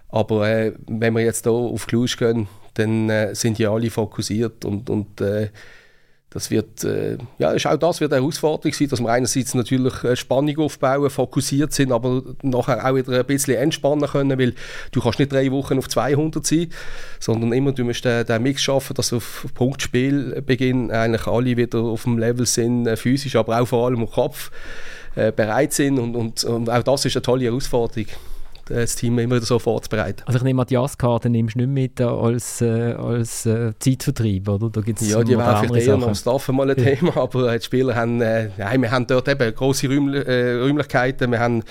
[0.10, 4.66] Aber äh, wenn wir jetzt hier auf Klusch gehen, dann äh, sind die alle fokussiert
[4.66, 5.50] und, und äh,
[6.34, 10.16] das wird, äh, ja, auch das wird eine Herausforderung sein, dass wir einerseits natürlich äh,
[10.16, 14.56] Spannung aufbauen, fokussiert sind, aber nachher auch wieder ein bisschen entspannen können, weil
[14.92, 16.70] du kannst nicht drei Wochen auf 200 sein,
[17.20, 22.04] sondern immer, du musst den, den Mix schaffen, dass auf Punktspielbeginn eigentlich alle wieder auf
[22.04, 24.50] dem Level sind, äh, physisch, aber auch vor allem im Kopf.
[25.16, 28.08] äh, bereit sind und, und, und, auch das ist eine tolle Herausforderung
[28.65, 30.23] das Team immer so vorzubereiten.
[30.26, 34.69] Also ich nehme die Jazzkarte nimmst du nicht mit als, äh, als äh, Zeitvertreib, oder?
[34.69, 37.95] Da gibt's ja, die wären vielleicht eher am Staff mal ein Thema, aber die Spieler
[37.95, 41.63] haben, äh, nein, wir haben dort eben grosse Räum, äh, Räumlichkeiten, wir haben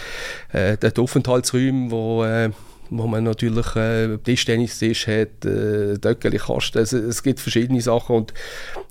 [0.53, 2.51] äh, dort Aufenthaltsräume, wo äh,
[2.95, 8.35] wo man natürlich äh, Tischtennistisch hat, äh, Döckeli, Kasten, also, es gibt verschiedene Sachen und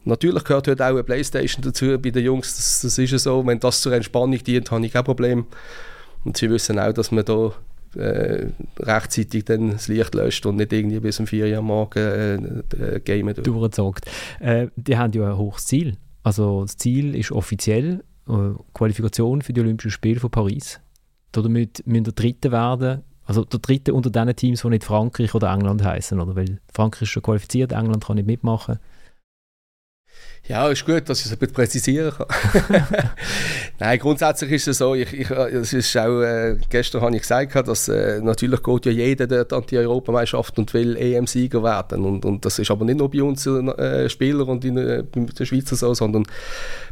[0.06, 3.46] natürlich gehört heute auch eine Playstation dazu bei den Jungs, das, das ist ja so,
[3.46, 5.46] wenn das zur Entspannung dient, habe ich kein Problem.
[6.24, 7.52] Und sie wissen auch, dass man da
[7.96, 8.48] äh,
[8.80, 12.96] rechtzeitig dann das Licht löscht und nicht irgendwie bis um 4 Uhr am Morgen äh,
[12.96, 14.06] äh, gamen durchzockt.
[14.40, 15.98] Äh, die haben ja ein hohes Ziel.
[16.24, 20.80] Also das Ziel ist offiziell äh, Qualifikation für die Olympischen Spiele von Paris.
[21.32, 25.54] Damit müssen wir Dritte werden, also der Dritte unter den Teams, die nicht Frankreich oder
[25.54, 26.36] England heißen, oder?
[26.36, 28.80] Weil Frankreich ist schon qualifiziert, England kann nicht mitmachen.
[30.48, 32.88] Ja, ist gut, dass ich es ein bisschen präzisieren kann.
[33.80, 37.56] Nein, grundsätzlich ist es so, ich, ich, es ist auch, äh, gestern habe ich gesagt,
[37.68, 42.04] dass äh, natürlich geht ja jeder dort an die Europameisterschaft und will EM-Sieger werden.
[42.06, 45.22] Und, und das ist aber nicht nur bei uns äh, Spielern und in, äh, bei
[45.22, 46.26] den Schweizer so, sondern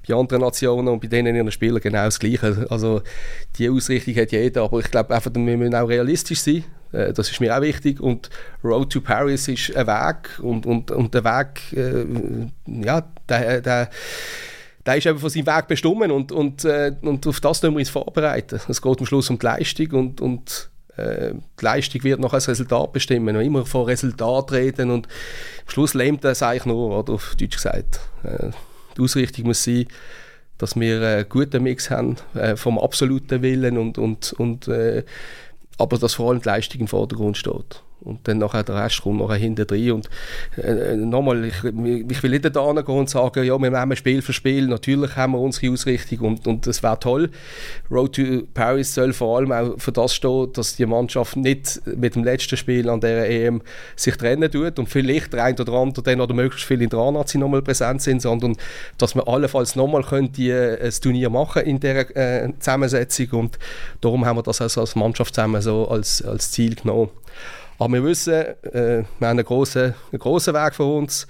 [0.08, 2.68] bei anderen Nationen und bei denen ihren Spielern genau das Gleiche.
[2.70, 3.02] Also
[3.58, 6.64] die Ausrichtung hat jeder, aber ich glaube einfach, wir müssen auch realistisch sein.
[6.92, 8.00] Äh, das ist mir auch wichtig.
[8.00, 8.30] Und
[8.64, 12.06] Road to Paris ist ein Weg und, und, und der Weg, äh,
[12.66, 13.90] ja, der, der,
[14.86, 17.80] der ist eben von seinem Weg bestimmt und, und, äh, und auf das müssen wir
[17.80, 18.60] uns vorbereiten.
[18.68, 22.48] Es geht am Schluss um die Leistung und, und äh, die Leistung wird noch das
[22.48, 23.36] Resultat bestimmen.
[23.40, 28.00] Immer von Resultat reden und am Schluss lähmt das eigentlich nur, oder auf Deutsch gesagt.
[28.24, 28.52] Äh,
[28.98, 29.86] die Ausrichtung muss sein,
[30.58, 35.04] dass wir einen guten Mix haben äh, vom absoluten Willen und, und, und äh,
[35.78, 37.82] aber dass vor allem die Leistung im Vordergrund steht.
[38.02, 39.92] Und dann nachher der Rest kommt nachher hinten drin.
[39.92, 40.10] Und
[40.58, 44.34] äh, nochmal, ich, ich will nicht da gehen und sagen, ja, wir nehmen Spiel für
[44.34, 44.68] Spiel.
[44.68, 47.30] Natürlich haben wir unsere Ausrichtung und, und das wäre toll.
[47.92, 52.16] Road to Paris soll vor allem auch für das stehen, dass die Mannschaft nicht mit
[52.16, 53.62] dem letzten Spiel an der EM
[53.96, 57.00] sich trennen tut und vielleicht der ein oder andere dann oder möglichst viel in der
[57.00, 58.56] A-Nazi nochmal präsent sind, sondern
[58.98, 63.60] dass wir allenfalls nochmal die, äh, ein Turnier machen in dieser äh, Zusammensetzung und
[64.02, 67.10] darum haben wir das also als Mannschaft zusammen so als, als Ziel genommen.
[67.80, 71.28] Aber wir wissen, äh, wir haben einen grossen, einen grossen Weg vor uns.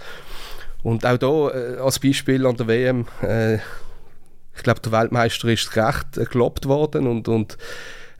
[0.82, 5.76] Und auch hier äh, als Beispiel an der WM, äh, ich glaube, der Weltmeister ist
[5.76, 7.58] recht äh, gelobt worden und, und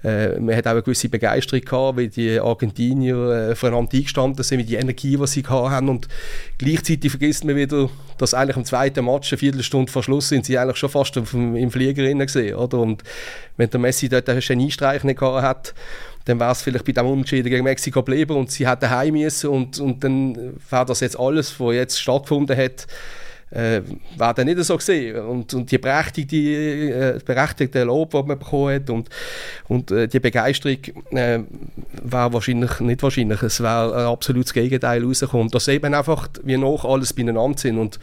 [0.04, 4.60] äh, man hat auch eine gewisse Begeisterung gehabt, wie die Argentinier äh, voneinander eingestanden sind,
[4.60, 6.08] wie die Energie, die sie haben und
[6.58, 10.58] gleichzeitig vergisst man wieder, dass eigentlich im zweiten Match, eine Viertelstunde vor Schluss, sind sie
[10.58, 12.80] eigentlich schon fast im Flieger gesehen, oder?
[12.80, 13.04] Und
[13.58, 15.74] wenn der Messi dort einen Einstreich nicht gehabt hat,
[16.30, 19.50] dann wäre es vielleicht bei dem Unentschieden gegen Mexiko geblieben und sie hätten heim müssen
[19.50, 20.36] und, und dann
[20.70, 22.86] wäre das jetzt alles, was jetzt stattgefunden hat,
[23.52, 23.82] äh,
[24.16, 25.20] wäre dann nicht so gesehen.
[25.22, 29.10] Und, und die berechtigte, äh, berechtigte Lob, die man bekommen hat und,
[29.68, 30.78] und äh, die Begeisterung
[31.10, 31.40] äh,
[32.04, 35.50] wäre wahrscheinlich, nicht wahrscheinlich, es wäre ein absolutes Gegenteil rausgekommen.
[35.50, 38.00] Dass eben einfach, wie noch alles beieinander sind und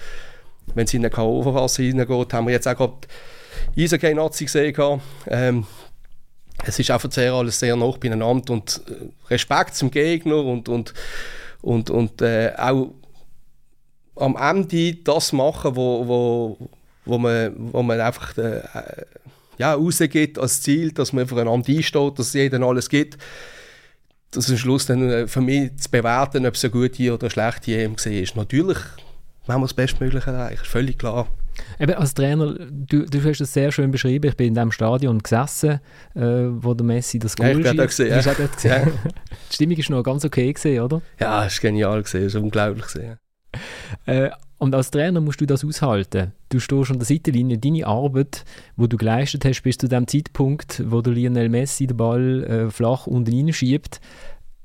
[0.75, 2.95] wenn es in eine K.O.-Verfassung hineingeht, haben wir jetzt auch gerade
[3.77, 5.65] Eishockey-Nazi gesehen, ähm,
[6.65, 10.95] es ist einfach sehr alles sehr nah beieinander und äh, Respekt zum Gegner und, und,
[11.63, 12.93] und, und äh, auch
[14.17, 16.69] am Ende das machen, wo, wo,
[17.05, 18.63] wo, man, wo man einfach äh,
[19.59, 23.19] ja, rausgeht als Ziel, dass man voneinander einsteht, dass jeder alles gibt.
[24.31, 27.25] Das ist am Schluss dann äh, für mich zu bewerten, ob es eine gute oder
[27.25, 28.37] eine schlechte EM war.
[28.37, 28.79] Natürlich
[29.47, 31.29] wenn wir das Bestmögliche erreichen, völlig klar.
[31.79, 35.19] Eben als Trainer, du, du hast es sehr schön beschrieben, ich bin in dem Stadion
[35.19, 35.81] gesessen,
[36.15, 37.87] äh, wo der Messi das Goal ja, ich schießt.
[37.89, 38.23] Gesehen, ja.
[38.23, 38.73] Du hast gesehen.
[38.73, 38.85] Ja.
[39.51, 41.03] Die Stimmung ist noch ganz okay gewesen, oder?
[41.21, 42.87] Ja, es war genial, gewesen, es war unglaublich.
[42.87, 43.19] Gewesen.
[44.07, 46.33] Äh, und als Trainer musst du das aushalten.
[46.49, 48.45] Du stehst an der Seitenlinie, deine Arbeit,
[48.77, 52.71] wo du geleistet hast bis zu dem Zeitpunkt, wo der Lionel Messi den Ball äh,
[52.71, 54.01] flach unten reinschiebt,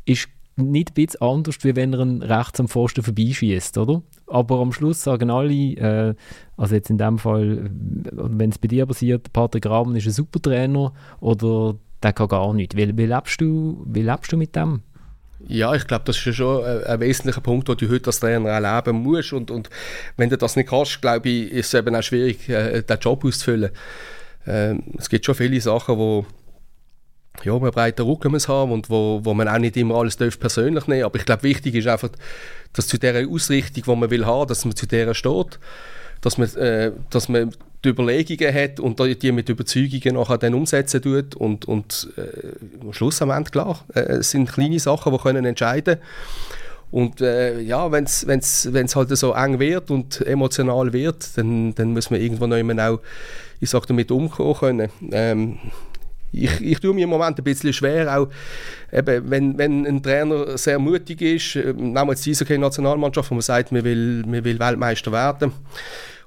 [0.06, 0.30] ist
[0.62, 4.02] nicht ein bisschen anders, wie wenn er ihn rechts am Pfosten vorbeischießt, oder?
[4.28, 6.16] Aber am Schluss sagen alle, äh,
[6.58, 10.42] also jetzt in dem Fall, wenn es bei dir passiert, Patrick Rahmen ist ein super
[10.42, 12.76] Trainer oder der kann gar nichts.
[12.76, 14.82] Wie, wie, lebst, du, wie lebst du mit dem?
[15.48, 18.50] Ja, ich glaube, das ist schon ein, ein, wesentlicher Punkt, den du heute als Trainer
[18.50, 19.34] erleben musst.
[19.34, 19.70] Und, und
[20.18, 23.26] wenn du das nicht kannst, glaube ich, ist es eben auch schwierig, äh, den Job
[23.26, 23.72] auszufüllen.
[24.46, 26.26] Äh, es gibt schon viele Sachen, die
[27.44, 30.40] ja, man breiten Rücken muss haben und wo, wo man auch nicht immer alles darf
[30.40, 31.04] persönlich nehmen.
[31.04, 32.10] Aber ich glaube, wichtig ist einfach,
[32.74, 35.60] dass zu der Ausrichtung, die man will haben, dass man zu der steht,
[36.22, 37.52] dass man, äh, dass man
[37.84, 42.94] die Überlegungen hat und die mit Überzeugungen nachher dann umsetzen tut und, und äh, am
[42.94, 45.98] Schluss am Ende, klar, äh, es sind kleine Sachen, die können entscheiden.
[46.92, 51.74] Und äh, ja, wenn es wenn's, wenn's halt so eng wird und emotional wird, dann,
[51.74, 53.00] dann muss man immer auch
[53.62, 54.90] ich sage, damit umgehen können.
[55.12, 55.60] Ähm,
[56.32, 58.28] ich, ich tue mir im Moment ein bisschen schwer, auch
[58.92, 61.56] eben, wenn, wenn ein Trainer sehr mutig ist,
[62.08, 65.52] wir jetzt diese Nationalmannschaft, wo man sagt, man will, man will Weltmeister werden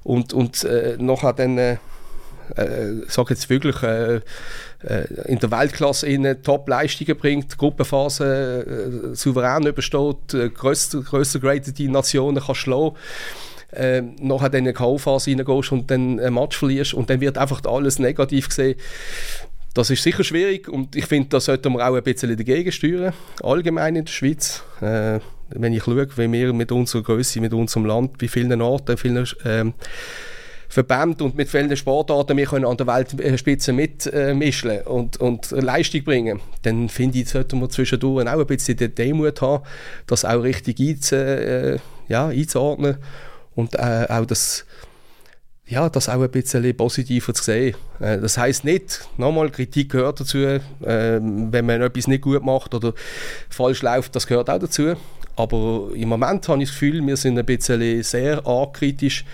[0.03, 1.77] und, und äh, nachher dann, äh,
[2.57, 4.21] äh, sage jetzt wirklich, äh, äh,
[5.27, 12.43] in der Weltklasse in Top-Leistungen bringt, Gruppenphase äh, souverän übersteht, äh, grösser, grösser gradete Nationen
[12.43, 12.95] kann schlagen
[13.73, 17.39] äh, nachher dann in eine K.O.-Phase reingehst und dann ein Match verlierst und dann wird
[17.39, 18.77] einfach alles negativ gesehen.
[19.75, 23.13] Das ist sicher schwierig und ich finde, da sollten wir auch ein bisschen dagegen steuern,
[23.43, 24.63] allgemein in der Schweiz.
[24.81, 25.19] Äh,
[25.51, 29.27] wenn ich schaue, wie wir mit unserer Größe, mit unserem Land, bei vielen Orten, vielen
[29.45, 29.73] äh,
[30.69, 36.05] Verbänden und mit vielen Sportarten wir können an der Weltspitze mitmischen äh, und, und Leistung
[36.05, 39.65] bringen, dann finde ich, sollten wir zwischendurch auch ein bisschen den Demut haben,
[40.07, 42.99] das auch richtig einzu, äh, ja, einzuordnen
[43.55, 44.67] und äh, auch das
[45.67, 47.77] ja, das auch ein bisschen positiver zu sehen.
[48.01, 52.75] Äh, das heißt nicht, nochmal, Kritik gehört dazu, äh, wenn man etwas nicht gut macht
[52.75, 52.93] oder
[53.49, 54.95] falsch läuft, das gehört auch dazu.
[55.37, 59.25] Aber im Moment habe ich das Gefühl, wir sind ein bisschen sehr argkritisch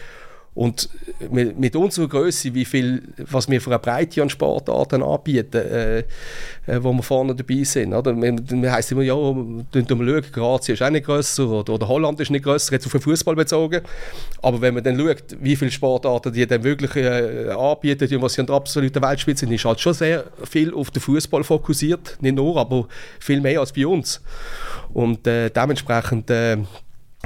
[0.60, 0.90] und
[1.30, 6.00] mit, mit, unserer Größe, wie viel, was wir für eine Breite an Sportarten anbieten, äh,
[6.00, 6.04] äh,
[6.82, 7.94] wo wir vorne dabei sind.
[7.94, 8.14] Oder?
[8.14, 9.66] Wir heisst immer, ja, schauen,
[10.30, 13.34] Kroatien ist auch nicht grösser oder, oder Holland ist nicht grösser, jetzt auf den Fußball
[13.36, 13.80] bezogen.
[14.42, 18.34] Aber wenn man dann schaut, wie viele Sportarten die dann wirklich äh, anbieten und was
[18.34, 22.18] sie an der absoluten Weltspitze sind, ist halt schon sehr viel auf den Fußball fokussiert.
[22.20, 22.86] Nicht nur, aber
[23.18, 24.20] viel mehr als bei uns.
[24.92, 26.58] Und äh, dementsprechend äh,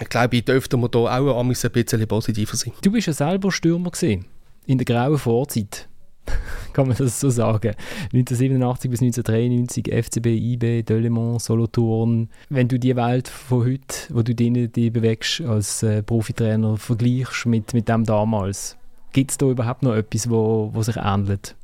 [0.00, 2.72] ich glaube, ich dürfte mir da auch ein bisschen positiver sein.
[2.83, 4.26] Du bist ja selber Stürmer gesehen
[4.66, 5.88] in der grauen Vorzeit.
[6.72, 7.74] Kann man das so sagen?
[8.12, 12.30] 1987 bis 1993 FCB, IB, Delemont, Solothurn.
[12.48, 17.46] Wenn du die Welt von heute, wo du dich, dich bewegst als äh, Profitrainer, vergleichst
[17.46, 18.76] mit, mit dem damals,
[19.12, 21.54] gibt es da überhaupt noch etwas, wo, wo sich ähnelt?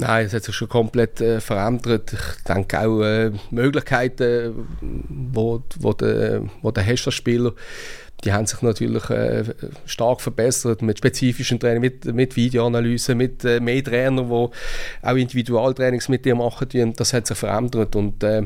[0.00, 2.12] Nein, es hat sich schon komplett äh, verändert.
[2.12, 4.68] Ich denke auch äh, Möglichkeiten,
[5.08, 7.52] wo, wo der, wo der Herstellerspieler,
[8.22, 9.42] die haben sich natürlich äh,
[9.86, 14.32] stark verbessert mit spezifischen Trainern, mit, mit Videoanalyse, mit äh, mehr Trainern, die
[15.02, 16.94] auch Individualtrainings mit dir machen.
[16.94, 18.42] Das hat sich verändert und äh,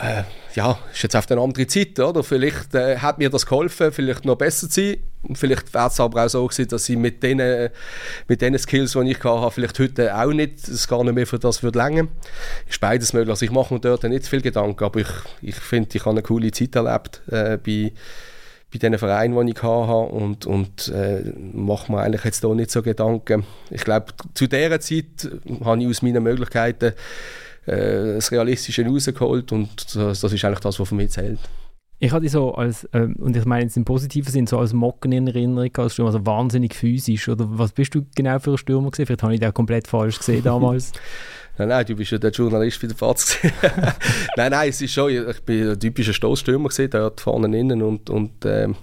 [0.00, 0.22] äh,
[0.54, 2.22] ja, ist jetzt auf eine andere Zeit, oder?
[2.22, 4.98] Vielleicht äh, hat mir das geholfen, vielleicht noch besser zu sein.
[5.34, 7.70] Vielleicht wäre es aber auch so gewesen, dass ich mit den,
[8.28, 11.38] mit den Skills, die ich hatte, vielleicht heute auch nicht, es gar nicht mehr für
[11.38, 12.08] das würde länger.
[12.68, 13.30] Ist beides möglich.
[13.30, 15.08] Also ich mache mir dort nicht viel Gedanken, aber ich,
[15.42, 17.92] ich finde, ich habe eine coole Zeit erlebt äh, bei,
[18.72, 22.70] bei den Vereinen, die ich hatte und, und äh, mache mir eigentlich jetzt da nicht
[22.70, 23.44] so Gedanken.
[23.70, 25.28] Ich glaube, zu dieser Zeit
[25.64, 26.92] habe ich aus meinen Möglichkeiten
[27.66, 31.40] äh, das Realistische rausgeholt und das, das ist eigentlich das, was für mich zählt.
[32.00, 35.10] Ich hatte so als, ähm, und ich meine jetzt im positiven Sinn, so als Mocken
[35.10, 37.28] in Erinnerung als Stürmer, also wahnsinnig physisch.
[37.28, 39.06] Oder was bist du genau für ein Stürmer gesehen?
[39.06, 40.92] Vielleicht habe ich den komplett falsch gesehen damals.
[41.58, 43.38] nein, nein, du bist ja der Journalist bei der Fatz.
[44.36, 48.10] nein, nein, es ist schon, ich bin ein typischer Stoßstürmer gesehen, dort vorne innen und,
[48.10, 48.76] und ähm,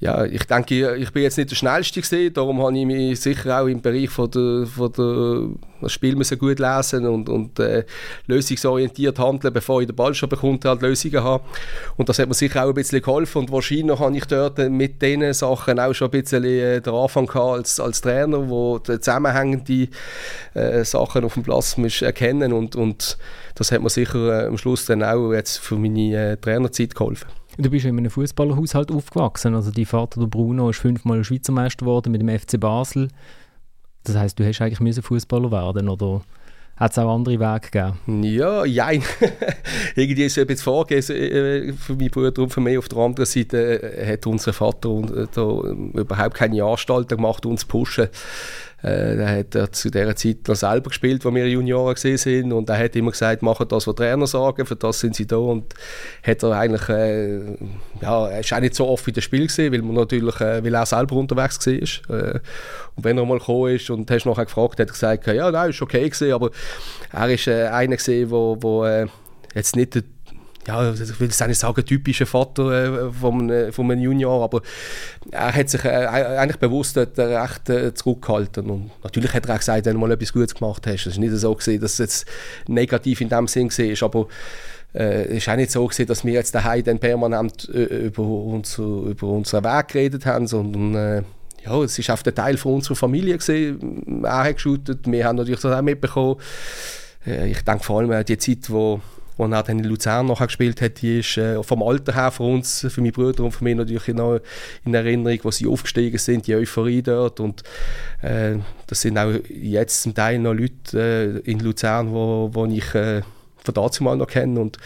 [0.00, 3.60] ja, ich denke, ich bin jetzt nicht der Schnellste gesehen, darum habe ich mich sicher
[3.60, 7.84] auch im Bereich von der, von der das Spiel müssen gut lesen und, und äh,
[8.26, 11.44] lösungsorientiert handeln, bevor ich den Ball schon bekomme, halt Lösungen haben.
[11.96, 15.00] Und das hat mir sicher auch ein bisschen geholfen und wahrscheinlich habe ich dort mit
[15.02, 19.00] diesen Sachen auch schon ein bisschen äh, den Anfang gehabt als, als Trainer, wo die
[19.00, 19.88] zusammenhängenden
[20.54, 23.18] äh, Sachen auf dem Platz muss erkennen und, und
[23.54, 27.37] das hat mir sicher äh, am Schluss dann auch jetzt für meine äh, Trainerzeit geholfen.
[27.60, 29.56] Du bist in einem Fußballerhaushalt aufgewachsen.
[29.56, 33.08] Also dein Vater, der Bruno, ist fünfmal Schweizer Meister geworden mit dem FC Basel.
[34.04, 36.22] Das heißt, du hast eigentlich Fußballer werden oder
[36.76, 38.22] hat es auch andere Wege gegeben?
[38.22, 39.02] Ja, jein.
[39.96, 42.78] Irgendwie ist es vorgegeben äh, für meinen Bruder und für mich.
[42.78, 45.60] Auf der anderen Seite äh, hat unser Vater äh, da
[46.00, 48.06] überhaupt keine Anstalten gemacht, uns zu pushen.
[48.82, 52.52] Äh, er hat er zu dieser Zeit noch selber gespielt, als wir Junioren sind.
[52.52, 55.36] Und er hat immer gesagt, macht das, was Trainer sagen, für das sind sie da.
[55.36, 55.74] Und
[56.22, 57.38] hat er eigentlich, äh,
[58.00, 60.62] ja, er ist auch nicht so oft in das Spiel gesehen, weil man natürlich, äh,
[60.62, 62.16] weil er selber unterwegs war.
[62.16, 62.40] Äh,
[62.94, 65.70] und wenn er mal gekommen ist und hast nachher gefragt, hat er gesagt, ja, nein,
[65.70, 66.50] ist okay gewesen, aber
[67.12, 69.06] er ist äh, einer gesehen, wo, wo äh,
[69.54, 70.02] jetzt nicht der
[70.68, 74.60] ja, ich will es nicht sagen, typischer Vater äh, von, einem, von einem Junior, aber
[75.30, 78.68] er hat sich äh, eigentlich bewusst dort recht äh, zurückgehalten.
[78.68, 81.06] Und natürlich hat er auch gesagt, wenn du mal etwas Gutes gemacht hast.
[81.06, 82.26] Es ist nicht so gesehen, dass es jetzt
[82.68, 84.28] negativ in dem Sinn war, aber
[84.94, 88.82] äh, ist auch nicht so gewesen, dass wir jetzt daheim dann permanent äh, über, unser,
[88.82, 91.22] über unseren Weg geredet haben, sondern äh,
[91.64, 94.22] ja, es ist auch der Teil von unserer Familie gewesen.
[94.22, 96.36] Er hat geschaut, wir haben natürlich das auch mitbekommen.
[97.26, 99.00] Äh, ich denke vor allem an die Zeit, wo
[99.38, 102.42] wo er dann in Luzern nachher gespielt hat, die ist äh, vom Alter her für
[102.42, 104.40] uns, für meine Brüder und für mich natürlich noch
[104.84, 107.62] in Erinnerung, wo sie aufgestiegen sind, die Euphorie dort und
[108.20, 112.94] äh, das sind auch jetzt zum Teil noch Leute äh, in Luzern, wo, wo ich
[112.94, 113.22] äh,
[113.64, 114.78] von dazu mal noch kenne und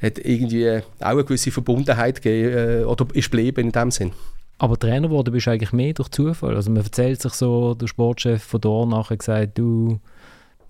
[0.00, 4.12] hat irgendwie auch eine gewisse Verbundenheit gegeben äh, oder ist geblieben in dem Sinn.
[4.58, 6.56] Aber Trainer geworden bist du eigentlich mehr durch Zufall.
[6.56, 10.00] Also man erzählt sich so, der Sportchef von Dornach hat gesagt, du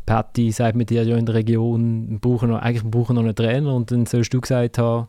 [0.08, 3.34] Patti sagt mit dir ja in der Region, wir brauchen noch, eigentlich brauchen noch einen
[3.34, 5.06] Trainer und dann sollst du gesagt haben,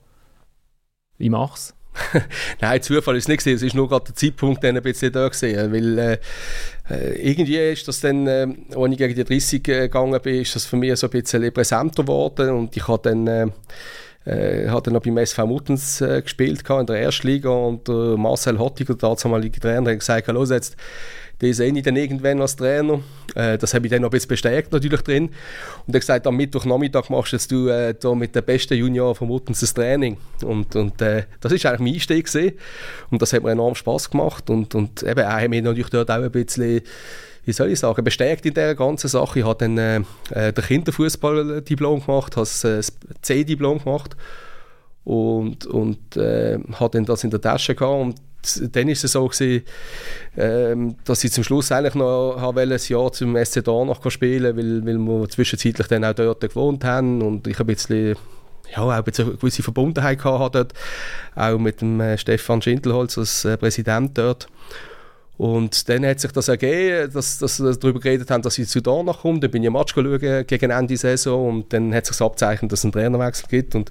[1.18, 1.74] ich mach's.
[2.62, 5.72] Nein, Zufall ist nicht Es ist nur gerade der Zeitpunkt dann ein bisschen da gesehen,
[5.72, 6.18] weil äh,
[6.90, 10.56] äh, irgendwie ist das dann, äh, als ich gegen die 30 äh, gegangen bin, ist
[10.56, 13.48] das für mich so ein bisschen präsenter geworden und ich habe dann äh,
[14.26, 18.96] äh, hat noch beim SV Muttens äh, gespielt in der Erstliga und äh, Marcel Hottiger,
[18.96, 20.76] der damalige Trainer, hat gesagt, los jetzt
[21.40, 23.00] das sehe ich dann irgendwann als Trainer.
[23.34, 25.30] Äh, das habe ich dann noch ein bisschen bestärkt natürlich drin.
[25.88, 29.74] Und er gesagt, am Mittwochnachmittag machst jetzt du äh, mit den besten Junioren von das
[29.74, 30.18] Training.
[30.44, 32.58] Und, und äh, das ist eigentlich mein Einstieg gewesen.
[33.10, 34.50] Und das hat mir enorm Spaß gemacht.
[34.50, 36.82] Und, und eben, er hat mich natürlich dort auch ein bisschen
[37.46, 39.40] wie soll ich sagen, bestärkt in dieser ganzen Sache.
[39.40, 44.16] Ich habe dann äh, äh den Kinderfußball-Diplom gemacht, habe äh, das C-Diplom gemacht
[45.04, 48.16] und, und äh, habe dann das in der Tasche gehabt und
[48.72, 49.64] dann war es so, gewesen,
[50.38, 54.98] ähm, dass ich zum Schluss eigentlich noch ein Jahr zum SC Dornach spielen weil, weil
[54.98, 58.16] wir zwischenzeitlich dann auch dort gewohnt haben und ich ein
[58.72, 60.74] ja, auch ein eine gewisse Verbundenheit hatte dort,
[61.36, 64.48] auch mit dem äh, Stefan Schindelholz als äh, Präsident dort.
[65.38, 68.82] Und dann hat sich das ergeben, dass, dass wir darüber geredet haben, dass ich zu
[68.82, 69.40] Dornach komme.
[69.40, 72.80] Dann bin ich ein Match schauen gegen Ende Saison und dann hat sich abzeichnet, dass
[72.80, 73.74] es einen Trainerwechsel gibt.
[73.74, 73.90] Und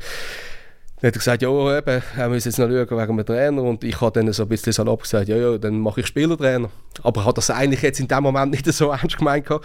[1.01, 3.63] dann hat er gesagt, ja, eben, wir müssen jetzt noch schauen wegen dem Trainer.
[3.63, 6.71] Und ich habe dann so ein bisschen salopp gesagt, ja, ja, dann mache ich Spielertrainer.
[7.05, 9.49] Aber ich habe das eigentlich jetzt in dem Moment nicht so ernst gemeint.
[9.49, 9.63] Und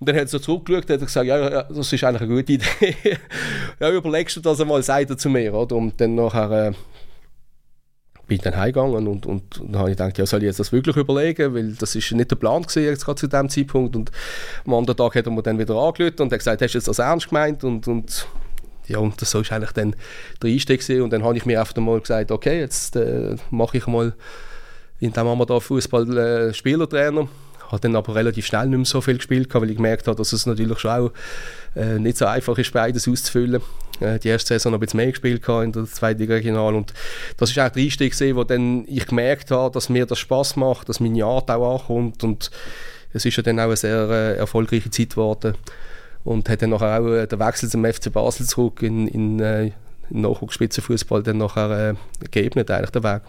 [0.00, 2.96] dann hat er so zurückgeschaut und gesagt, ja, ja, das ist eigentlich eine gute Idee.
[3.80, 5.52] ja, überlegst du das einmal, sagt er zu mir.
[5.52, 5.76] Oder?
[5.76, 6.72] Und dann nachher äh,
[8.26, 10.58] bin ich dann heimgegangen und, und, und dann habe ich gedacht, ja, soll ich jetzt
[10.58, 13.94] das wirklich überlegen, weil das ist nicht der Plan gewesen, jetzt gerade zu dem Zeitpunkt.
[13.94, 14.10] Und
[14.64, 16.88] am anderen Tag hat er mir dann wieder angelötet und hat gesagt, hast du jetzt
[16.88, 17.62] das ernst gemeint?
[17.62, 18.26] Und, und
[18.88, 19.96] ja, und das war eigentlich dann
[20.42, 21.02] der Einstieg gewesen.
[21.02, 24.14] und dann habe ich mir einfach mal gesagt, okay, jetzt äh, mache ich mal
[25.00, 27.28] in dem Amateur Fußball äh, Spielertrainer.
[27.68, 30.32] Habe dann aber relativ schnell nicht mehr so viel gespielt, weil ich gemerkt habe, dass
[30.32, 31.12] es natürlich schon auch
[31.74, 33.60] äh, nicht so einfach ist, beides auszufüllen.
[33.98, 36.94] Äh, die erste Saison noch ein bisschen mehr gespielt in der zweiten Regional und
[37.36, 40.56] das ist auch der Einstieg gewesen, wo dann ich gemerkt habe, dass mir das Spaß
[40.56, 42.50] macht, dass meine Art auch ankommt und
[43.12, 45.54] es ist ja dann auch eine sehr äh, erfolgreiche Zeit geworden
[46.26, 49.66] und hat dann nachher auch äh, den Wechsel zum FC Basel zurück in, in, äh,
[50.10, 51.94] in Nachwuchsspitzenfußball dann nachher äh,
[52.30, 53.22] geebnet, eigentlich der Weg.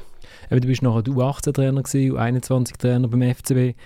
[0.50, 3.78] Aber du bist nachher U18-Trainer U21-Trainer beim FCB.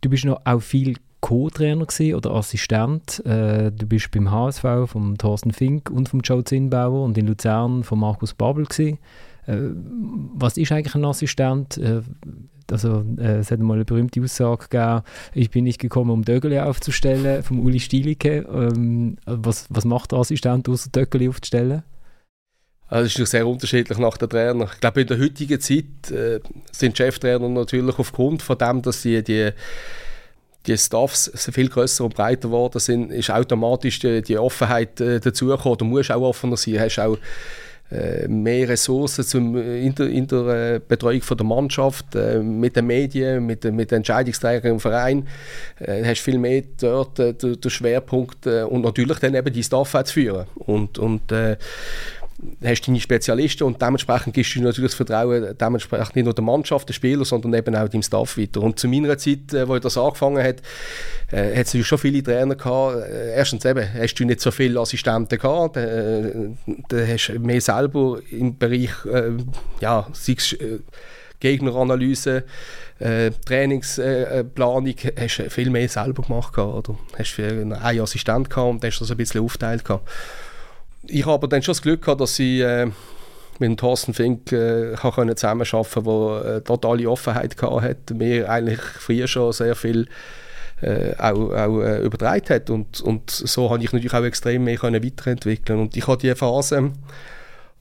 [0.00, 3.24] Du bist noch auch viel Co-Trainer oder Assistent.
[3.26, 7.84] Äh, du bist beim HSV vom Thorsten Fink und vom Joe Zinnbauer und in Luzern
[7.84, 8.98] von Markus Babel gewesen.
[9.46, 9.56] Äh,
[10.34, 11.78] was ist eigentlich ein Assistent?
[11.78, 12.02] Äh,
[12.70, 15.02] also äh, es hat mal eine berühmte Aussage gegeben,
[15.34, 18.46] ich bin nicht gekommen, um Dögeli aufzustellen, vom Uli Stielicke.
[18.50, 21.82] Ähm, was, was macht der Assistent, außer Dögeli aufzustellen?
[22.86, 24.68] Also es ist sehr unterschiedlich nach der Trainer.
[24.72, 26.12] Ich glaube, in der heutigen Zeit
[26.72, 29.52] sind Cheftrainer natürlich aufgrund von dem, dass sie die
[30.66, 35.78] die Staffs viel größer und breiter geworden sind, ist automatisch die, die Offenheit äh, dazugekommen.
[35.78, 36.78] Du musst auch offener sein.
[36.78, 37.18] Hast auch
[38.28, 42.76] mehr Ressourcen zum, äh, in, der, in der äh, Betreuung von der Mannschaft, äh, mit
[42.76, 45.26] den Medien, mit, mit den Entscheidungsträgern im Verein.
[45.78, 50.12] Äh, hast viel mehr dort äh, den Schwerpunkt und natürlich dann eben die Staff zu
[50.12, 50.46] führen.
[50.54, 51.32] Und, und
[52.64, 56.88] hast deine Spezialisten und dementsprechend gibst du natürlich das Vertrauen dementsprechend nicht nur der Mannschaft,
[56.88, 58.62] der Spieler, sondern eben auch dem Staff weiter.
[58.62, 60.56] Und zu meiner Zeit, äh, ich das angefangen hat,
[61.30, 62.96] äh, hat es schon viele Trainer gehabt.
[62.96, 66.50] Äh, erstens eben, hast du nicht so viele Assistenten gehabt, äh,
[66.88, 69.30] da hast du mehr selber im Bereich, äh,
[69.80, 70.56] ja, sei es,
[71.38, 72.44] Gegneranalyse,
[73.00, 76.98] äh, Trainingsplanung, äh, hast du viel mehr selber gemacht gehabt, oder?
[77.18, 80.08] Hast du einen Assistent gehabt und hast das ein bisschen aufteilt gehabt
[81.06, 82.86] ich habe dann schon das Glück gehabt, dass ich äh,
[83.58, 88.80] mit dem Thorsten Fink äh, können zusammenarbeiten konnte, der äh, totale Offenheit hatte, mir eigentlich
[88.80, 90.08] früher schon sehr viel
[90.80, 92.70] äh, auch, auch äh, übertragen hat.
[92.70, 95.80] Und, und so habe ich natürlich auch extrem mehr können weiterentwickeln.
[95.80, 96.92] Und ich habe diese Phase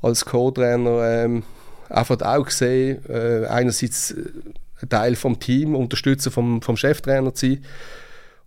[0.01, 1.43] als Co-Trainer ähm,
[1.89, 4.15] einfach auch gesehen, äh, einerseits
[4.81, 7.65] ein Teil vom Team, Unterstützer vom, vom Cheftrainer zu sein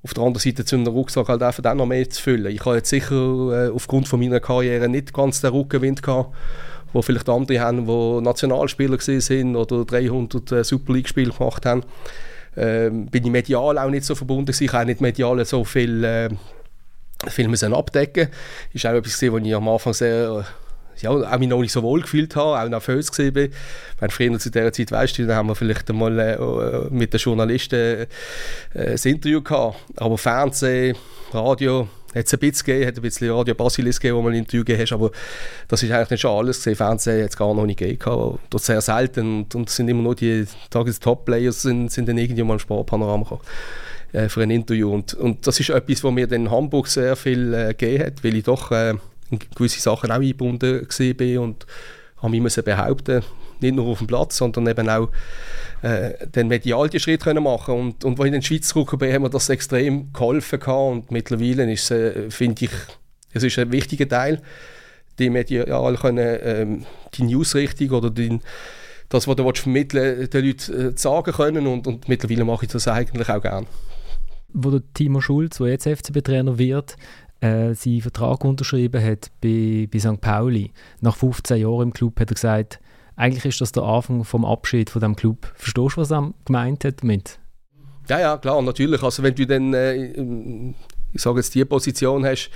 [0.05, 2.53] auf der anderen Seite zu einem Rucksack halt einfach auch noch mehr zu füllen.
[2.53, 6.35] Ich habe jetzt sicher äh, aufgrund von meiner Karriere nicht ganz den Rückenwind gehabt,
[6.93, 11.85] wo vielleicht andere haben, die Nationalspieler sind oder 300 äh, Super League-Spiele gemacht haben.
[12.57, 16.29] Ähm, bin ich medial auch nicht so verbunden Ich habe nicht medial so viel äh,
[17.29, 18.29] viel müssen abdecken.
[18.73, 20.45] Ist auch etwas gesehen, was ich am Anfang sehr
[21.01, 23.53] ja, auch mich noch nicht so wohl gefühlt habe, auch nervös gesehen bin.
[24.01, 26.39] Wenn früher zu dieser Zeit, weißt du, dann haben wir vielleicht einmal äh,
[26.91, 28.07] mit den Journalisten äh,
[28.75, 29.77] ein Interview gehabt.
[29.97, 30.97] Aber Fernsehen,
[31.33, 34.39] Radio, hat es ein bisschen gegeben, hat ein bisschen Radio Basilis gegeben, wo man ein
[34.39, 35.11] Interview gegeben hast, aber
[35.69, 36.77] das ist eigentlich nicht schon alles gewesen.
[36.77, 40.15] Fernsehen hat es gar noch nicht gegeben, dort sehr selten und, und sind immer nur
[40.15, 43.43] die Tages-Top-Players sind, sind dann irgendwie mal im Sportpanorama gekommen
[44.13, 47.53] äh, für ein Interview und, und das ist etwas, was mir in Hamburg sehr viel
[47.53, 48.95] äh, gegeben hat, weil ich doch äh,
[49.31, 51.66] in gewisse Sachen auch eingebunden bin und
[52.18, 53.22] habe mich behaupten
[53.61, 55.11] nicht nur auf dem Platz, sondern eben auch
[55.83, 57.75] äh, den medial die Schritt können machen.
[57.75, 60.93] Und und als ich in die Schweiz zurückgekommen bin, haben mir das extrem geholfen gehabt.
[60.93, 62.70] Und mittlerweile ist äh, finde ich
[63.33, 64.43] es ist ein wichtiger Teil
[65.18, 68.39] die medial können ähm, die Newsrichtung oder die,
[69.09, 71.66] das was du vermitteln den Leuten äh, sagen können.
[71.66, 73.66] Und, und mittlerweile mache ich das eigentlich auch gerne
[74.57, 76.97] wo der Timo Schulz, der jetzt FCB-Trainer wird,
[77.45, 80.21] äh, seinen Vertrag unterschrieben hat bei, bei St.
[80.21, 80.73] Pauli.
[81.01, 82.81] Nach 15 Jahren im Club hat er gesagt,
[83.17, 85.53] eigentlich ist das der Anfang vom Abschied von dem Club.
[85.55, 87.39] Verstehst du, was er gemeint hat damit?
[88.09, 89.03] Ja, ja, klar, natürlich.
[89.03, 90.73] Also wenn du dann, äh,
[91.13, 92.51] ich sage jetzt, die Position hast,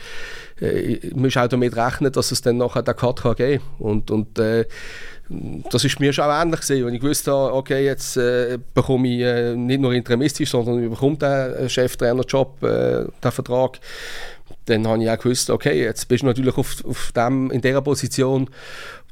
[0.61, 3.87] äh, musst auch damit rechnen, dass es dann nachher den Cut kann geben kann.
[3.87, 4.65] Und, und äh,
[5.71, 9.21] das ist mir schon auch ähnlich gewesen, wenn ich wusste, okay, jetzt äh, bekomme ich
[9.21, 13.79] äh, nicht nur interimistisch, sondern ich bekomme den Cheftrainerjob, äh, den Vertrag
[14.69, 17.83] dann habe ich auch gewusst, okay, jetzt bist du natürlich auf, auf dem, in dieser
[17.83, 18.49] Position,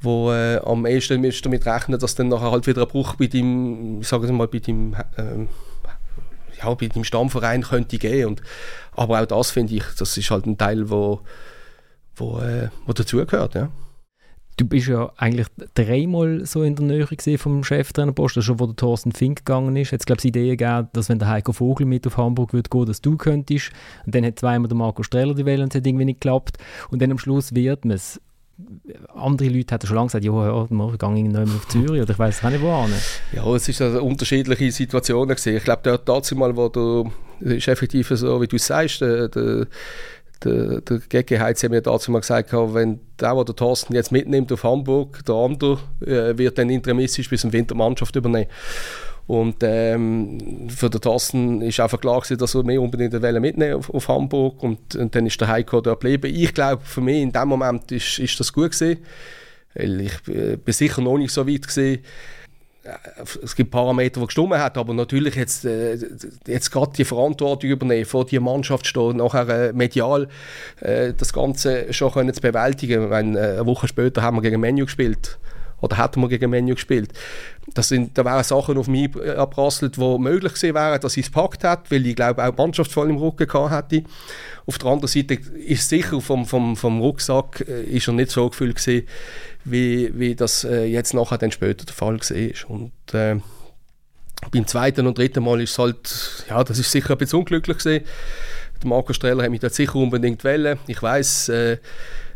[0.00, 3.26] wo äh, am ehesten du damit rechnen, dass dann nachher halt wieder ein Bruch bei
[3.26, 5.46] deinem, sagen wir mal, bei deinem, äh,
[6.58, 8.28] ja, bei deinem Stammverein könnte gehen.
[8.28, 8.42] Und,
[8.92, 11.20] aber auch das finde ich, das ist halt ein Teil, wo,
[12.14, 13.70] wo, äh, wo dazugehört, ja.
[14.58, 19.12] Du bist ja eigentlich dreimal so in der Nähe vom Cheftrainerposten, schon wo der Thorsten
[19.12, 19.90] Fink gegangen ist.
[19.90, 22.86] Jetzt glaube ich Idee gegeben, dass wenn der Heiko Vogel mit auf Hamburg würde gehen,
[22.86, 23.70] dass du könntest.
[24.06, 26.56] Und dann hat zweimal der Marco Streller die Welle und es hat irgendwie nicht geklappt.
[26.90, 28.18] Und dann am Schluss wird man es.
[29.14, 32.10] Andere Leute haben schon lange gesagt, ja, hör mal, ich gehe irgendwann auf Zürich oder
[32.10, 32.88] ich weiß auch nicht wo
[33.32, 35.56] Ja, es ist also unterschiedliche Situationen gewesen.
[35.56, 39.66] Ich glaube, dort dazu mal, wo du, ist effektiv so, wie du sagst, der, der
[40.44, 44.64] der, der GG hat mir dazu mal gesagt, wenn der, der Thorsten jetzt mitnimmt auf
[44.64, 48.50] Hamburg, der andere äh, wird dann interimistisch bis zum Winter Mannschaft übernehmen.
[49.26, 53.90] Und ähm, für den Thorsten ist einfach klar gewesen, dass er mehr unbedingt mitnehmen auf,
[53.90, 56.32] auf Hamburg und, und, dann ist der Heiko dort geblieben.
[56.32, 58.98] Ich glaube, für mich in dem Moment ist, ist das gut gewesen,
[59.74, 62.04] weil ich äh, bin sicher noch nicht so weit gewesen,
[63.42, 65.98] es gibt Parameter, die gestimmt haben, aber natürlich jetzt, äh,
[66.46, 70.28] jetzt gerade die Verantwortung übernehmen, vor die Mannschaft stehen, nachher äh, medial
[70.80, 73.10] äh, das Ganze schon können zu bewältigen.
[73.10, 75.38] Wenn, äh, eine Woche später haben wir gegen Menu gespielt
[75.80, 77.12] oder hätten wir gegen Menu gespielt.
[77.74, 81.32] Das sind, da wären Sachen auf mich abprasselt, die möglich gewesen wären, dass ich es
[81.32, 84.06] gepackt hätte, weil ich glaube auch die Mannschaft voll im Rücken gehabt hätte.
[84.66, 88.48] Auf der anderen Seite ist sicher vom, vom, vom Rucksack äh, ist er nicht so
[88.48, 89.06] gefüllt gewesen,
[89.66, 92.70] wie, wie das äh, jetzt nachher dann später der Fall war.
[92.70, 93.36] Und äh,
[94.50, 97.78] beim zweiten und dritten Mal ist es halt, ja, das ist sicher ein bisschen unglücklich
[97.78, 98.04] gewesen.
[98.80, 100.78] Der Marco Streller hat mich dort sicher unbedingt wählen.
[100.86, 101.78] Ich weiß, äh,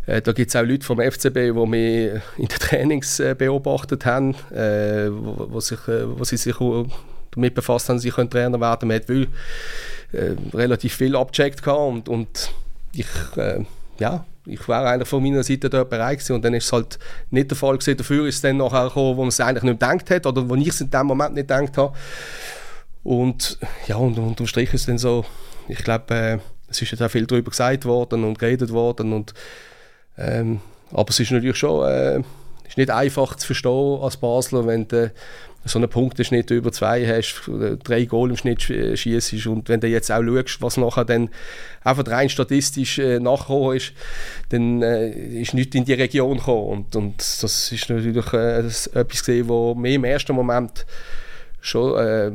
[0.06, 4.04] äh, da gibt es auch Leute vom FCB, die mich in den Trainings äh, beobachtet
[4.06, 6.56] haben, äh, wo, wo, sich, äh, wo sie sich
[7.30, 8.88] damit befasst haben, sie können Trainer werden.
[8.88, 9.28] Man hat will,
[10.52, 12.50] relativ viel abgecheckt und, und
[12.92, 13.06] ich,
[14.00, 16.98] ja, ich wäre eigentlich von meiner Seite dort bereit gewesen und dann ist es halt
[17.30, 17.96] nicht der Fall gewesen.
[17.96, 20.54] Dafür ist es dann nachher gekommen, wo man es eigentlich nicht gedacht hat oder wo
[20.54, 21.96] ich es in dem Moment nicht gedacht habe.
[23.02, 25.24] Und ja, und unterm Strich ist es dann so,
[25.68, 26.38] ich glaube, äh,
[26.68, 29.34] es ist jetzt auch viel darüber gesagt worden und geredet worden und
[30.16, 30.60] ähm,
[30.92, 32.22] aber es ist natürlich schon äh,
[32.70, 35.12] ist nicht einfach zu verstehen als Basler, wenn du
[35.64, 37.42] so einen Punkteschnitt über zwei hast,
[37.84, 41.28] drei Goal im Schnitt schießt und wenn du jetzt auch schaust, was nachher dann
[41.84, 43.92] einfach rein statistisch äh, nachgekommen ist,
[44.48, 48.92] dann äh, ist nichts in die Region gekommen und, und das ist natürlich äh, etwas
[48.94, 50.86] gesehen, wo mir im ersten Moment
[51.60, 52.32] schon, äh,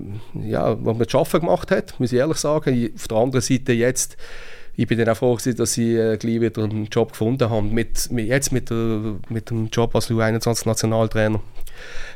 [0.47, 2.91] ja, was man zu schaffen gemacht hat, muss ich ehrlich sagen.
[2.95, 4.17] Auf der anderen Seite jetzt
[4.78, 7.65] ich bin dann auch froh, dass ich äh, gleich wieder einen Job gefunden habe.
[7.65, 11.39] Mit, mit, jetzt mit, der, mit dem Job als U21-Nationaltrainer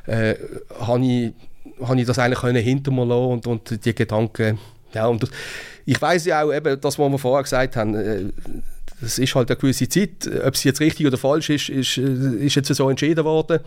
[0.07, 0.35] äh,
[0.79, 1.33] habe ich,
[1.81, 4.59] hab ich das eigentlich können hinter mir lassen und, und die Gedanken,
[4.93, 5.29] ja, und das,
[5.85, 8.25] ich weiß ja auch eben, das, was wir vorher gesagt haben, äh,
[9.01, 10.29] das ist halt eine gewisse Zeit.
[10.45, 13.59] Ob es jetzt richtig oder falsch ist, ist, äh, ist jetzt so entschieden worden.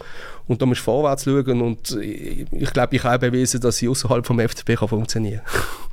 [0.47, 1.63] Und da musst du vorwärts schauen.
[1.63, 5.92] Und ich, ich glaube, ich habe bewiesen, dass sie außerhalb vom FCB funktionieren kann.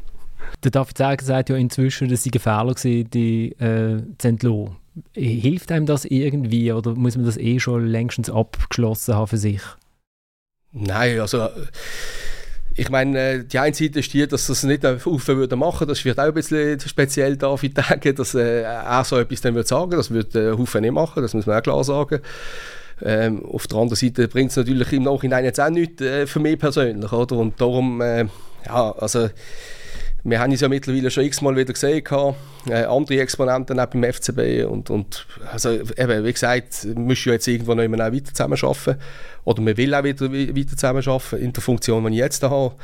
[0.64, 4.76] Der David Säger sagt ja inzwischen, dass sie Fehler war, die äh, zu entlassen.
[5.14, 9.62] Hilft einem das irgendwie oder muss man das eh schon längstens abgeschlossen haben für sich?
[10.72, 11.48] Nein, also
[12.76, 15.88] ich meine, äh, die eine Seite ist die, dass das nicht auf würde machen.
[15.88, 19.68] Das wird auch ein bisschen speziell David denken, dass äh, er so etwas dann würde
[19.68, 19.92] sagen.
[19.92, 22.20] Das würde äh, nicht machen, das muss man auch klar sagen.
[23.02, 26.40] Ähm, auf der anderen Seite bringt es natürlich im Nachhinein jetzt auch nichts äh, für
[26.40, 27.38] mich persönlich, oder?
[27.38, 28.26] Und darum, äh,
[28.66, 29.30] ja, also
[30.24, 32.04] wir haben es ja mittlerweile schon x-mal wieder gesehen,
[32.68, 37.34] äh, andere Exponenten auch beim FCB und, und also eben, wie gesagt, wir müssen ja
[37.34, 38.98] jetzt immer auch weiter zusammenarbeiten
[39.46, 42.76] oder man will auch wieder weiter zusammenarbeiten in der Funktion, die ich jetzt habe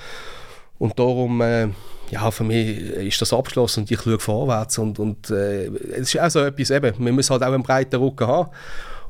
[0.77, 1.67] und darum, äh,
[2.11, 6.19] ja, für mich ist das abgeschlossen und ich schaue vorwärts und, und äh, es ist
[6.19, 8.49] auch so etwas, eben, man muss halt auch einen breiten Rücken haben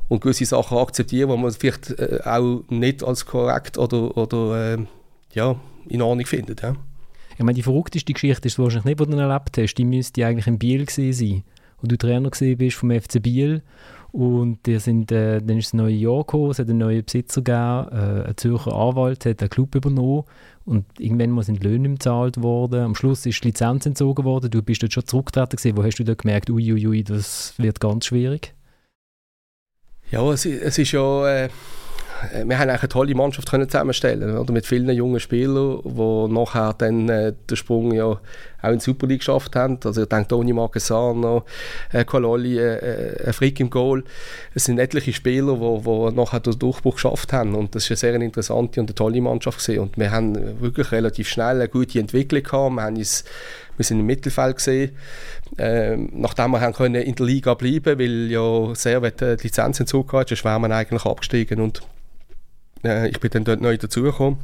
[0.08, 4.78] und gewisse Sachen akzeptieren, die man vielleicht äh, auch nicht als korrekt oder, oder äh,
[5.32, 5.56] ja,
[5.88, 6.62] in Ordnung findet.
[6.62, 6.74] Ja.
[7.38, 9.74] Ich meine, die verrückteste Geschichte ist wahrscheinlich nicht, die du erlebt hast.
[9.74, 11.44] Die müsste eigentlich in Biel gewesen sein.
[11.82, 13.62] Und du Trainer gewesen bist vom FC Biel.
[14.12, 17.42] Und die sind, äh, dann ist das neue Jahr gekommen, es hat einen neuen Besitzer
[17.42, 20.24] gegeben, äh, ein Zürcher Anwalt hat den Club übernommen
[20.64, 22.80] und irgendwann sind Löhne bezahlt worden.
[22.80, 24.50] Am Schluss ist die Lizenz entzogen worden.
[24.50, 25.76] Du bist dort schon zurückgetreten gewesen.
[25.76, 28.54] Wo hast du da gemerkt, uiuiui, ui, das wird ganz schwierig?
[30.10, 31.28] Ja, es, es ist ja...
[31.44, 31.48] Äh,
[32.44, 37.08] wir haben eine tolle Mannschaft können zusammenstellen oder mit vielen jungen Spielern, die nachher dann
[37.08, 39.78] äh, den Sprung ja auch in die Super League geschafft haben.
[39.84, 41.44] Also ich denke Toni Marquesano,
[41.92, 44.04] äh, Kololi, äh, äh, Frick im Goal.
[44.54, 48.14] Es sind etliche Spieler, die, nachher den Durchbruch geschafft haben und das ist eine sehr
[48.20, 49.80] interessante und eine tolle Mannschaft gewesen.
[49.80, 52.74] und wir haben wirklich relativ schnell eine gute Entwicklung gehabt.
[52.74, 53.24] Wir haben uns
[53.76, 54.96] wir sind im Mittelfeld gesehen,
[55.58, 60.24] ähm, nachdem wir haben können in der Liga bleiben, weil ja sehr die Lizenz hinzugekommen
[60.30, 61.82] ist, wären wir eigentlich abgestiegen und
[62.86, 64.38] äh, ich bin dann dort neu dazugekommen.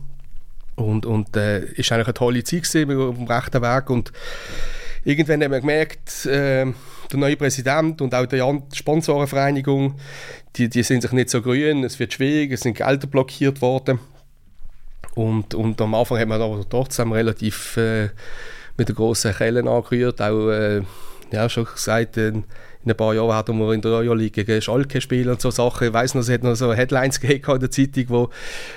[0.74, 3.90] Und, und äh, ist eigentlich eine tolle Zeit gewesen, auf dem rechten Weg.
[3.90, 4.12] Und
[5.04, 6.66] irgendwann haben wir gemerkt, äh,
[7.10, 9.96] der neue Präsident und auch die Sponsorenvereinigung,
[10.56, 13.98] die, die sind sich nicht so grün, es wird schwierig, es sind Gelder blockiert worden.
[15.14, 18.08] Und, und am Anfang haben wir aber trotzdem relativ äh,
[18.78, 20.82] mit der grossen Kelle angerührt, auch äh,
[21.30, 22.32] ja, schon gesagt, äh,
[22.84, 25.88] in ein paar Jahren werden wir in der League gegen Schalke spielen und so Sachen.
[25.88, 28.30] Ich weiss noch, es hat noch so Headlines gegeben in der Zeitung, wo,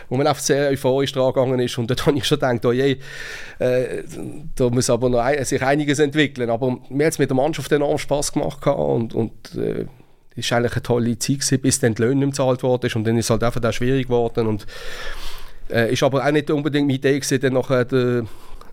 [0.09, 2.71] wo man einfach sehr euphorisch dran gegangen ist und dort habe ich schon gedacht, oh
[2.71, 2.97] je,
[3.59, 4.03] äh,
[4.55, 6.49] da muss aber noch ein, sich einiges entwickeln.
[6.49, 9.85] Aber mir hat es mit der Mannschaft enorm Spass gemacht und, und äh,
[10.35, 13.05] es war eigentlich eine tolle Zeit, gewesen, bis dann die Löhne bezahlt worden ist und
[13.05, 14.65] dann ist es halt einfach auch schwierig geworden und
[15.69, 18.23] äh, ist aber auch nicht unbedingt meine Idee gewesen, dann nachher äh,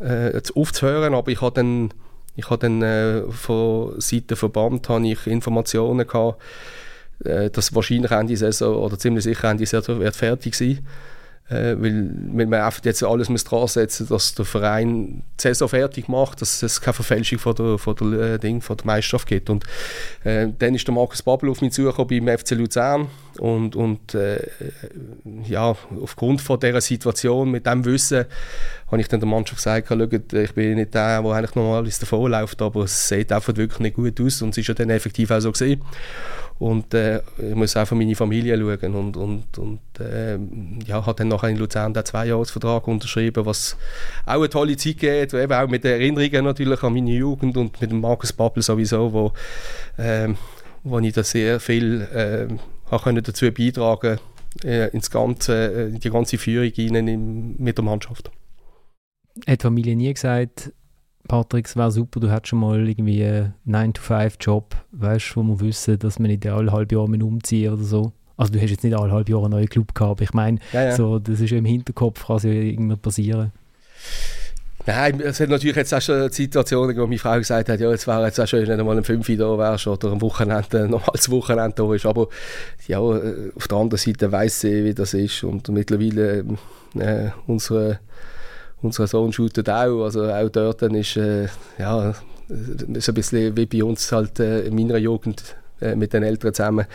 [0.01, 1.95] äh, aufzuhören, aber ich habe dann
[2.37, 6.41] ich habe dann äh, von Seiten Verband habe ich Informationen gehabt,
[7.25, 10.79] äh, dass wahrscheinlich Ende Saison oder ziemlich sicher Ende Saison wird fertig sein.
[10.79, 11.12] äh,
[11.49, 16.09] weil, weil man einfach jetzt alles muss dran setzen dass der Verein die Saison fertig
[16.09, 19.51] macht, dass es keine Verfälschung von der, von der, äh, Ding, von der Meisterschaft gibt.
[19.51, 19.65] Und
[20.25, 24.47] äh, dann ist der Markus Babbel auf mich zugekommen beim FC Luzern und, und äh,
[25.45, 28.25] ja, aufgrund von dieser Situation, mit dem Wissen,
[28.89, 32.61] habe ich dann der Mannschaft gesagt, schaut, ich bin nicht der, der eigentlich normalerweise davonläuft,
[32.61, 35.41] aber es sieht einfach wirklich nicht gut aus und es ist ja dann effektiv auch
[35.41, 35.83] so gesehen.
[36.63, 38.95] Und äh, ich muss auch für meine Familie schauen.
[38.95, 40.39] Und, und, und äh,
[40.87, 43.77] ja, habe dann nachher in Luzern den Zweijahresvertrag unterschrieben, was
[44.27, 47.91] auch eine tolle Zeit geht, eben auch mit Erinnerungen natürlich an meine Jugend und mit
[47.91, 49.33] dem Markus Babbel sowieso, wo,
[50.01, 50.29] äh,
[50.85, 52.47] wo ich da sehr viel äh,
[52.97, 54.21] können dazu beitragen
[54.63, 58.31] äh, ins ganze, äh, in die ganze Führung rein in, mit der Mannschaft.
[59.49, 60.73] Hat die Familie nie gesagt,
[61.29, 65.99] Patrick, es wäre super, du hättest schon mal irgendwie einen 9-to-5-Job, weißt wo wir wissen,
[65.99, 68.13] dass man nicht alle halbe Jahre umziehen oder so.
[68.37, 70.59] Also du hast jetzt nicht alle halbe Jahre einen neuen Club gehabt, aber ich meine,
[70.73, 70.97] ja, ja.
[70.97, 73.53] so, das ist ja im Hinterkopf, kann es ja irgendwann passieren.
[74.85, 78.07] Nein, es hat natürlich jetzt auch schon Situationen, wo meine Frau gesagt hat, ja, jetzt
[78.09, 81.31] wäre jetzt auch schön, wenn du mal ein 5 da wärst oder am Wochenende, normales
[81.31, 82.05] Wochenende da ist.
[82.05, 82.27] Aber
[82.89, 86.45] ja, auf der anderen Seite weiss sie, wie das ist und mittlerweile
[86.99, 88.01] äh, unsere
[88.83, 92.15] unser Sohn shootet auch, also auch dort dann ist, äh, ja,
[92.49, 96.53] ist ein bisschen wie bei uns halt äh, in meiner Jugend äh, mit den Eltern
[96.53, 96.87] zusammen,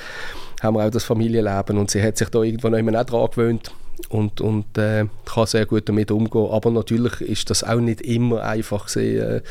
[0.62, 3.72] haben wir auch das Familienleben und sie hat sich da irgendwann auch dran gewöhnt
[4.10, 8.44] und, und äh, kann sehr gut damit umgehen, aber natürlich ist das auch nicht immer
[8.44, 9.42] einfach gesehen.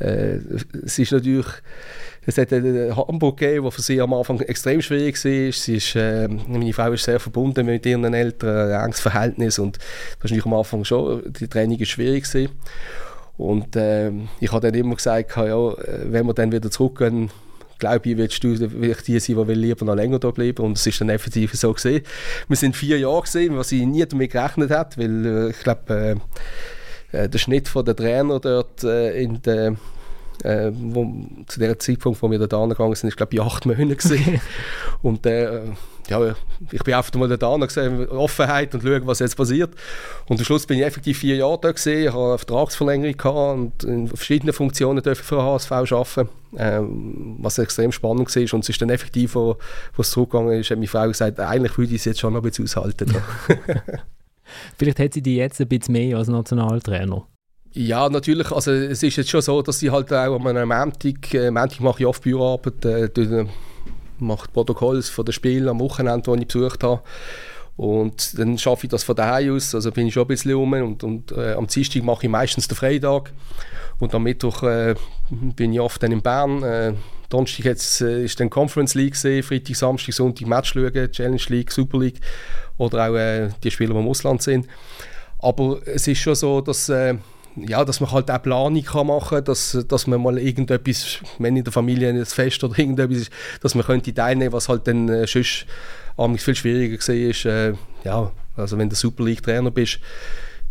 [0.00, 0.40] Äh, äh,
[0.84, 1.46] es ist natürlich
[2.26, 5.52] es hat Hamburg gegeben, der für sie am Anfang extrem schwierig war.
[5.52, 9.78] Sie ist, äh, meine Frau ist sehr verbunden mit ihren Eltern, ein enges Verhältnis und
[10.22, 12.52] das war am Anfang schon, die Training ist schwierig gewesen.
[13.36, 15.74] Und äh, ich habe dann immer gesagt, ja,
[16.04, 17.30] wenn wir dann wieder zurückgehen,
[17.78, 20.64] glaube ich, wirst du wirklich die sein, die lieber noch länger da bleiben.
[20.64, 22.02] Und es ist dann effektiv so gesehen.
[22.48, 26.16] Wir sind vier Jahre gesehen, was ich nie damit gerechnet hat, weil äh, ich glaube,
[27.14, 29.76] äh, der Schnitt der Trainer dort äh, in der
[30.42, 31.06] Äh, wo,
[31.46, 33.94] zu dem Zeitpunkt, wo wir da gegangen sind, ist glaube ich acht Monate
[35.02, 35.60] und äh,
[36.08, 36.34] ja,
[36.70, 39.70] ich bin einfach mal da gesehen, Offenheit und schauen, was jetzt passiert.
[40.26, 43.58] Und am Schluss bin ich effektiv vier Jahre da gesehen, ich hatte eine Vertragsverlängerung gehabt
[43.58, 48.54] und in verschiedenen Funktionen dürfen für HSV arbeiten, ähm, was extrem spannend war.
[48.54, 49.56] Und es ist dann effektiv, wo,
[49.94, 52.40] wo es zurückgegangen ist, hat meine Frau gesagt, eigentlich würde ich es jetzt schon noch
[52.40, 53.14] ein bisschen aushalten.
[54.78, 57.26] Vielleicht hat sie die jetzt ein bisschen mehr als Nationaltrainer.
[57.72, 58.52] Ja, natürlich.
[58.52, 62.00] Also es ist jetzt schon so, dass sie halt auch an Montag, äh, Montag mache
[62.00, 63.46] ich oft Büroarbeit, äh,
[64.18, 67.02] mache Protokolls von den Spielen am Wochenende, die ich besucht habe.
[67.76, 70.72] Und dann schaffe ich das von daheim aus, also bin ich schon ein bisschen rum
[70.74, 73.32] und, und äh, am Dienstag mache ich meistens den Freitag
[73.98, 74.94] und am Mittwoch äh,
[75.30, 76.62] bin ich oft dann in Bern.
[76.62, 76.94] Äh,
[77.28, 81.72] Donnerstag jetzt, äh, ist dann Conference League gesehen, Freitag, Samstag, Sonntag Match schauen, Challenge League,
[81.72, 82.20] Super League
[82.78, 84.66] oder auch äh, die Spieler, die im Ausland sind.
[85.38, 87.14] Aber es ist schon so, dass äh,
[87.56, 91.56] ja, dass man halt auch Planung kann machen kann, dass, dass man mal irgendetwas, wenn
[91.56, 95.08] in der Familie ein Fest oder irgendetwas ist, dass man könnte teilnehmen, was halt dann
[95.08, 95.66] äh, sonst
[96.38, 97.52] viel schwieriger war.
[97.52, 100.00] Äh, ja, also wenn du Super League Trainer bist,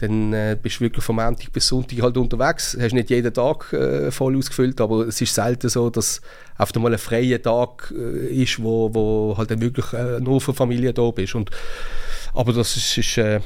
[0.04, 2.78] dann äh, bist du wirklich vom Montag bis Sonntag halt unterwegs.
[2.80, 6.22] Hast nicht jeden Tag äh, voll ausgefüllt, aber es ist selten so, dass
[6.58, 10.54] auf einmal ein freier Tag äh, ist, wo, wo halt dann wirklich äh, nur für
[10.54, 11.36] Familie da bist.
[11.36, 11.52] Und,
[12.34, 13.40] aber das ist, ist äh,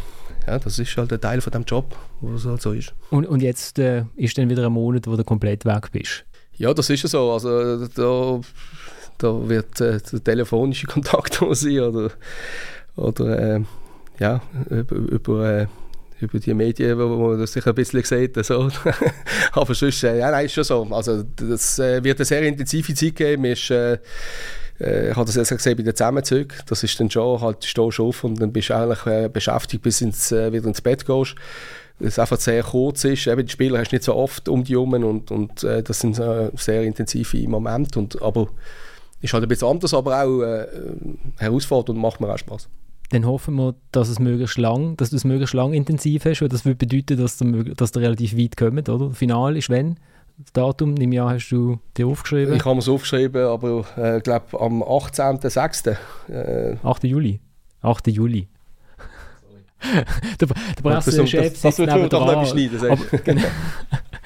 [0.48, 2.94] ja, das ist halt ein Teil von dem Job, wo es halt so ist.
[3.12, 6.26] Und, und jetzt äh, ist dann wieder ein Monat, wo du komplett weg bist?
[6.56, 7.34] Ja, das ist ja so.
[7.34, 8.42] Also da,
[9.20, 12.10] da wird der telefonische Kontakt sein oder,
[12.96, 13.62] oder
[14.20, 14.42] ja,
[14.72, 15.68] über, über,
[16.20, 18.44] über die Medien, wo man das sich ein bisschen sieht.
[18.46, 18.70] So.
[19.52, 20.88] Aber sonst, äh, ja, nein, ist schon so.
[20.92, 23.46] Also das äh, wird eine sehr intensive Zeit geben.
[23.46, 24.00] Ist, äh,
[24.80, 26.58] äh, ich habe das jetzt gesehen bei den Zusammenzügen.
[26.68, 29.84] Das ist dann schon, halt, stehst du auf und dann bist du eigentlich äh, beschäftigt,
[29.84, 31.36] bis ins, äh, wieder ins Bett gehst.
[32.00, 33.28] Es einfach sehr kurz ist.
[33.28, 36.00] Eben, die Spieler hast du nicht so oft um die herum und, und äh, das
[36.00, 37.98] sind äh, sehr intensive Momente.
[37.98, 38.48] Und, aber
[39.22, 40.68] ist halt ein bisschen anders, aber auch äh,
[41.38, 42.70] herausfordernd und macht mir auch Spaß.
[43.10, 46.50] Dann hoffen wir, dass es möglichst lang, dass du es möglichst lang intensiv hast, weil
[46.50, 49.12] das würde bedeuten, dass du, dass du relativ weit kommt, oder?
[49.12, 49.96] Final ist wenn?
[50.38, 52.56] Das Datum im Jahr hast du dir aufgeschrieben?
[52.56, 55.96] Ich habe es aufgeschrieben, aber ich äh, glaube am 18.06.
[56.30, 57.04] Äh, 8.
[57.06, 57.40] Juli.
[57.82, 58.08] 8.
[58.08, 58.48] Juli.
[60.40, 63.00] der, der Pressechef das, das, das wird doch noch beschneiden.
[63.24, 63.42] Genau.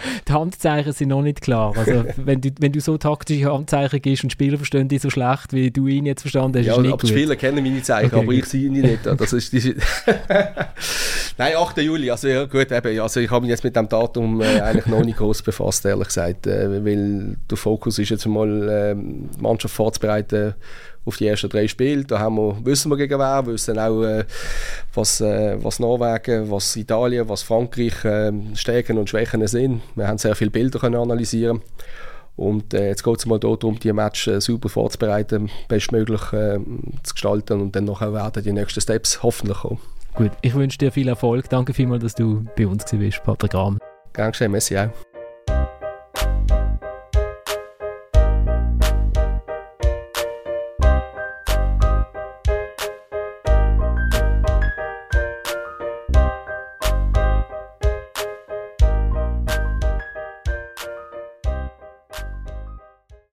[0.28, 1.74] die Handzeichen sind noch nicht klar.
[1.76, 5.54] Also, wenn, du, wenn du so taktische Handzeichen gibst und Spieler verstehen die so schlecht,
[5.54, 7.10] wie du ihn jetzt verstanden hast, ja, ist nicht aber gut.
[7.10, 9.00] die Spieler kennen meine Zeichen, okay, aber ich sehe ihn nicht.
[9.22, 9.76] Das ist, die,
[11.38, 11.78] Nein, 8.
[11.78, 12.10] Juli.
[12.10, 15.04] Also, ja, gut, eben, also ich habe mich jetzt mit dem Datum äh, eigentlich noch
[15.04, 16.48] nicht groß befasst, ehrlich gesagt.
[16.48, 20.56] Äh, weil der Fokus ist jetzt mal, äh, die Mannschaft vorzubereiten
[21.06, 22.04] auf die ersten drei Spiele.
[22.04, 24.26] Da haben wir, wissen wir gegen wer, wissen auch, äh,
[24.94, 29.82] was, äh, was Norwegen, was Italien, was Frankreich äh, Stärken und Schwächen sind.
[29.96, 31.62] Wir haben sehr viele Bilder können analysieren
[32.36, 36.60] und äh, jetzt geht es mal darum, die Match äh, super vorzubereiten, bestmöglich äh,
[37.04, 39.80] zu gestalten und dann nachher werden die nächsten Steps hoffentlich kommen.
[40.14, 41.50] Gut, ich wünsche dir viel Erfolg.
[41.50, 43.80] Danke vielmals, dass du bei uns warst, Patrick Rahm.
[44.14, 45.11] Gern geschehen, merci auch.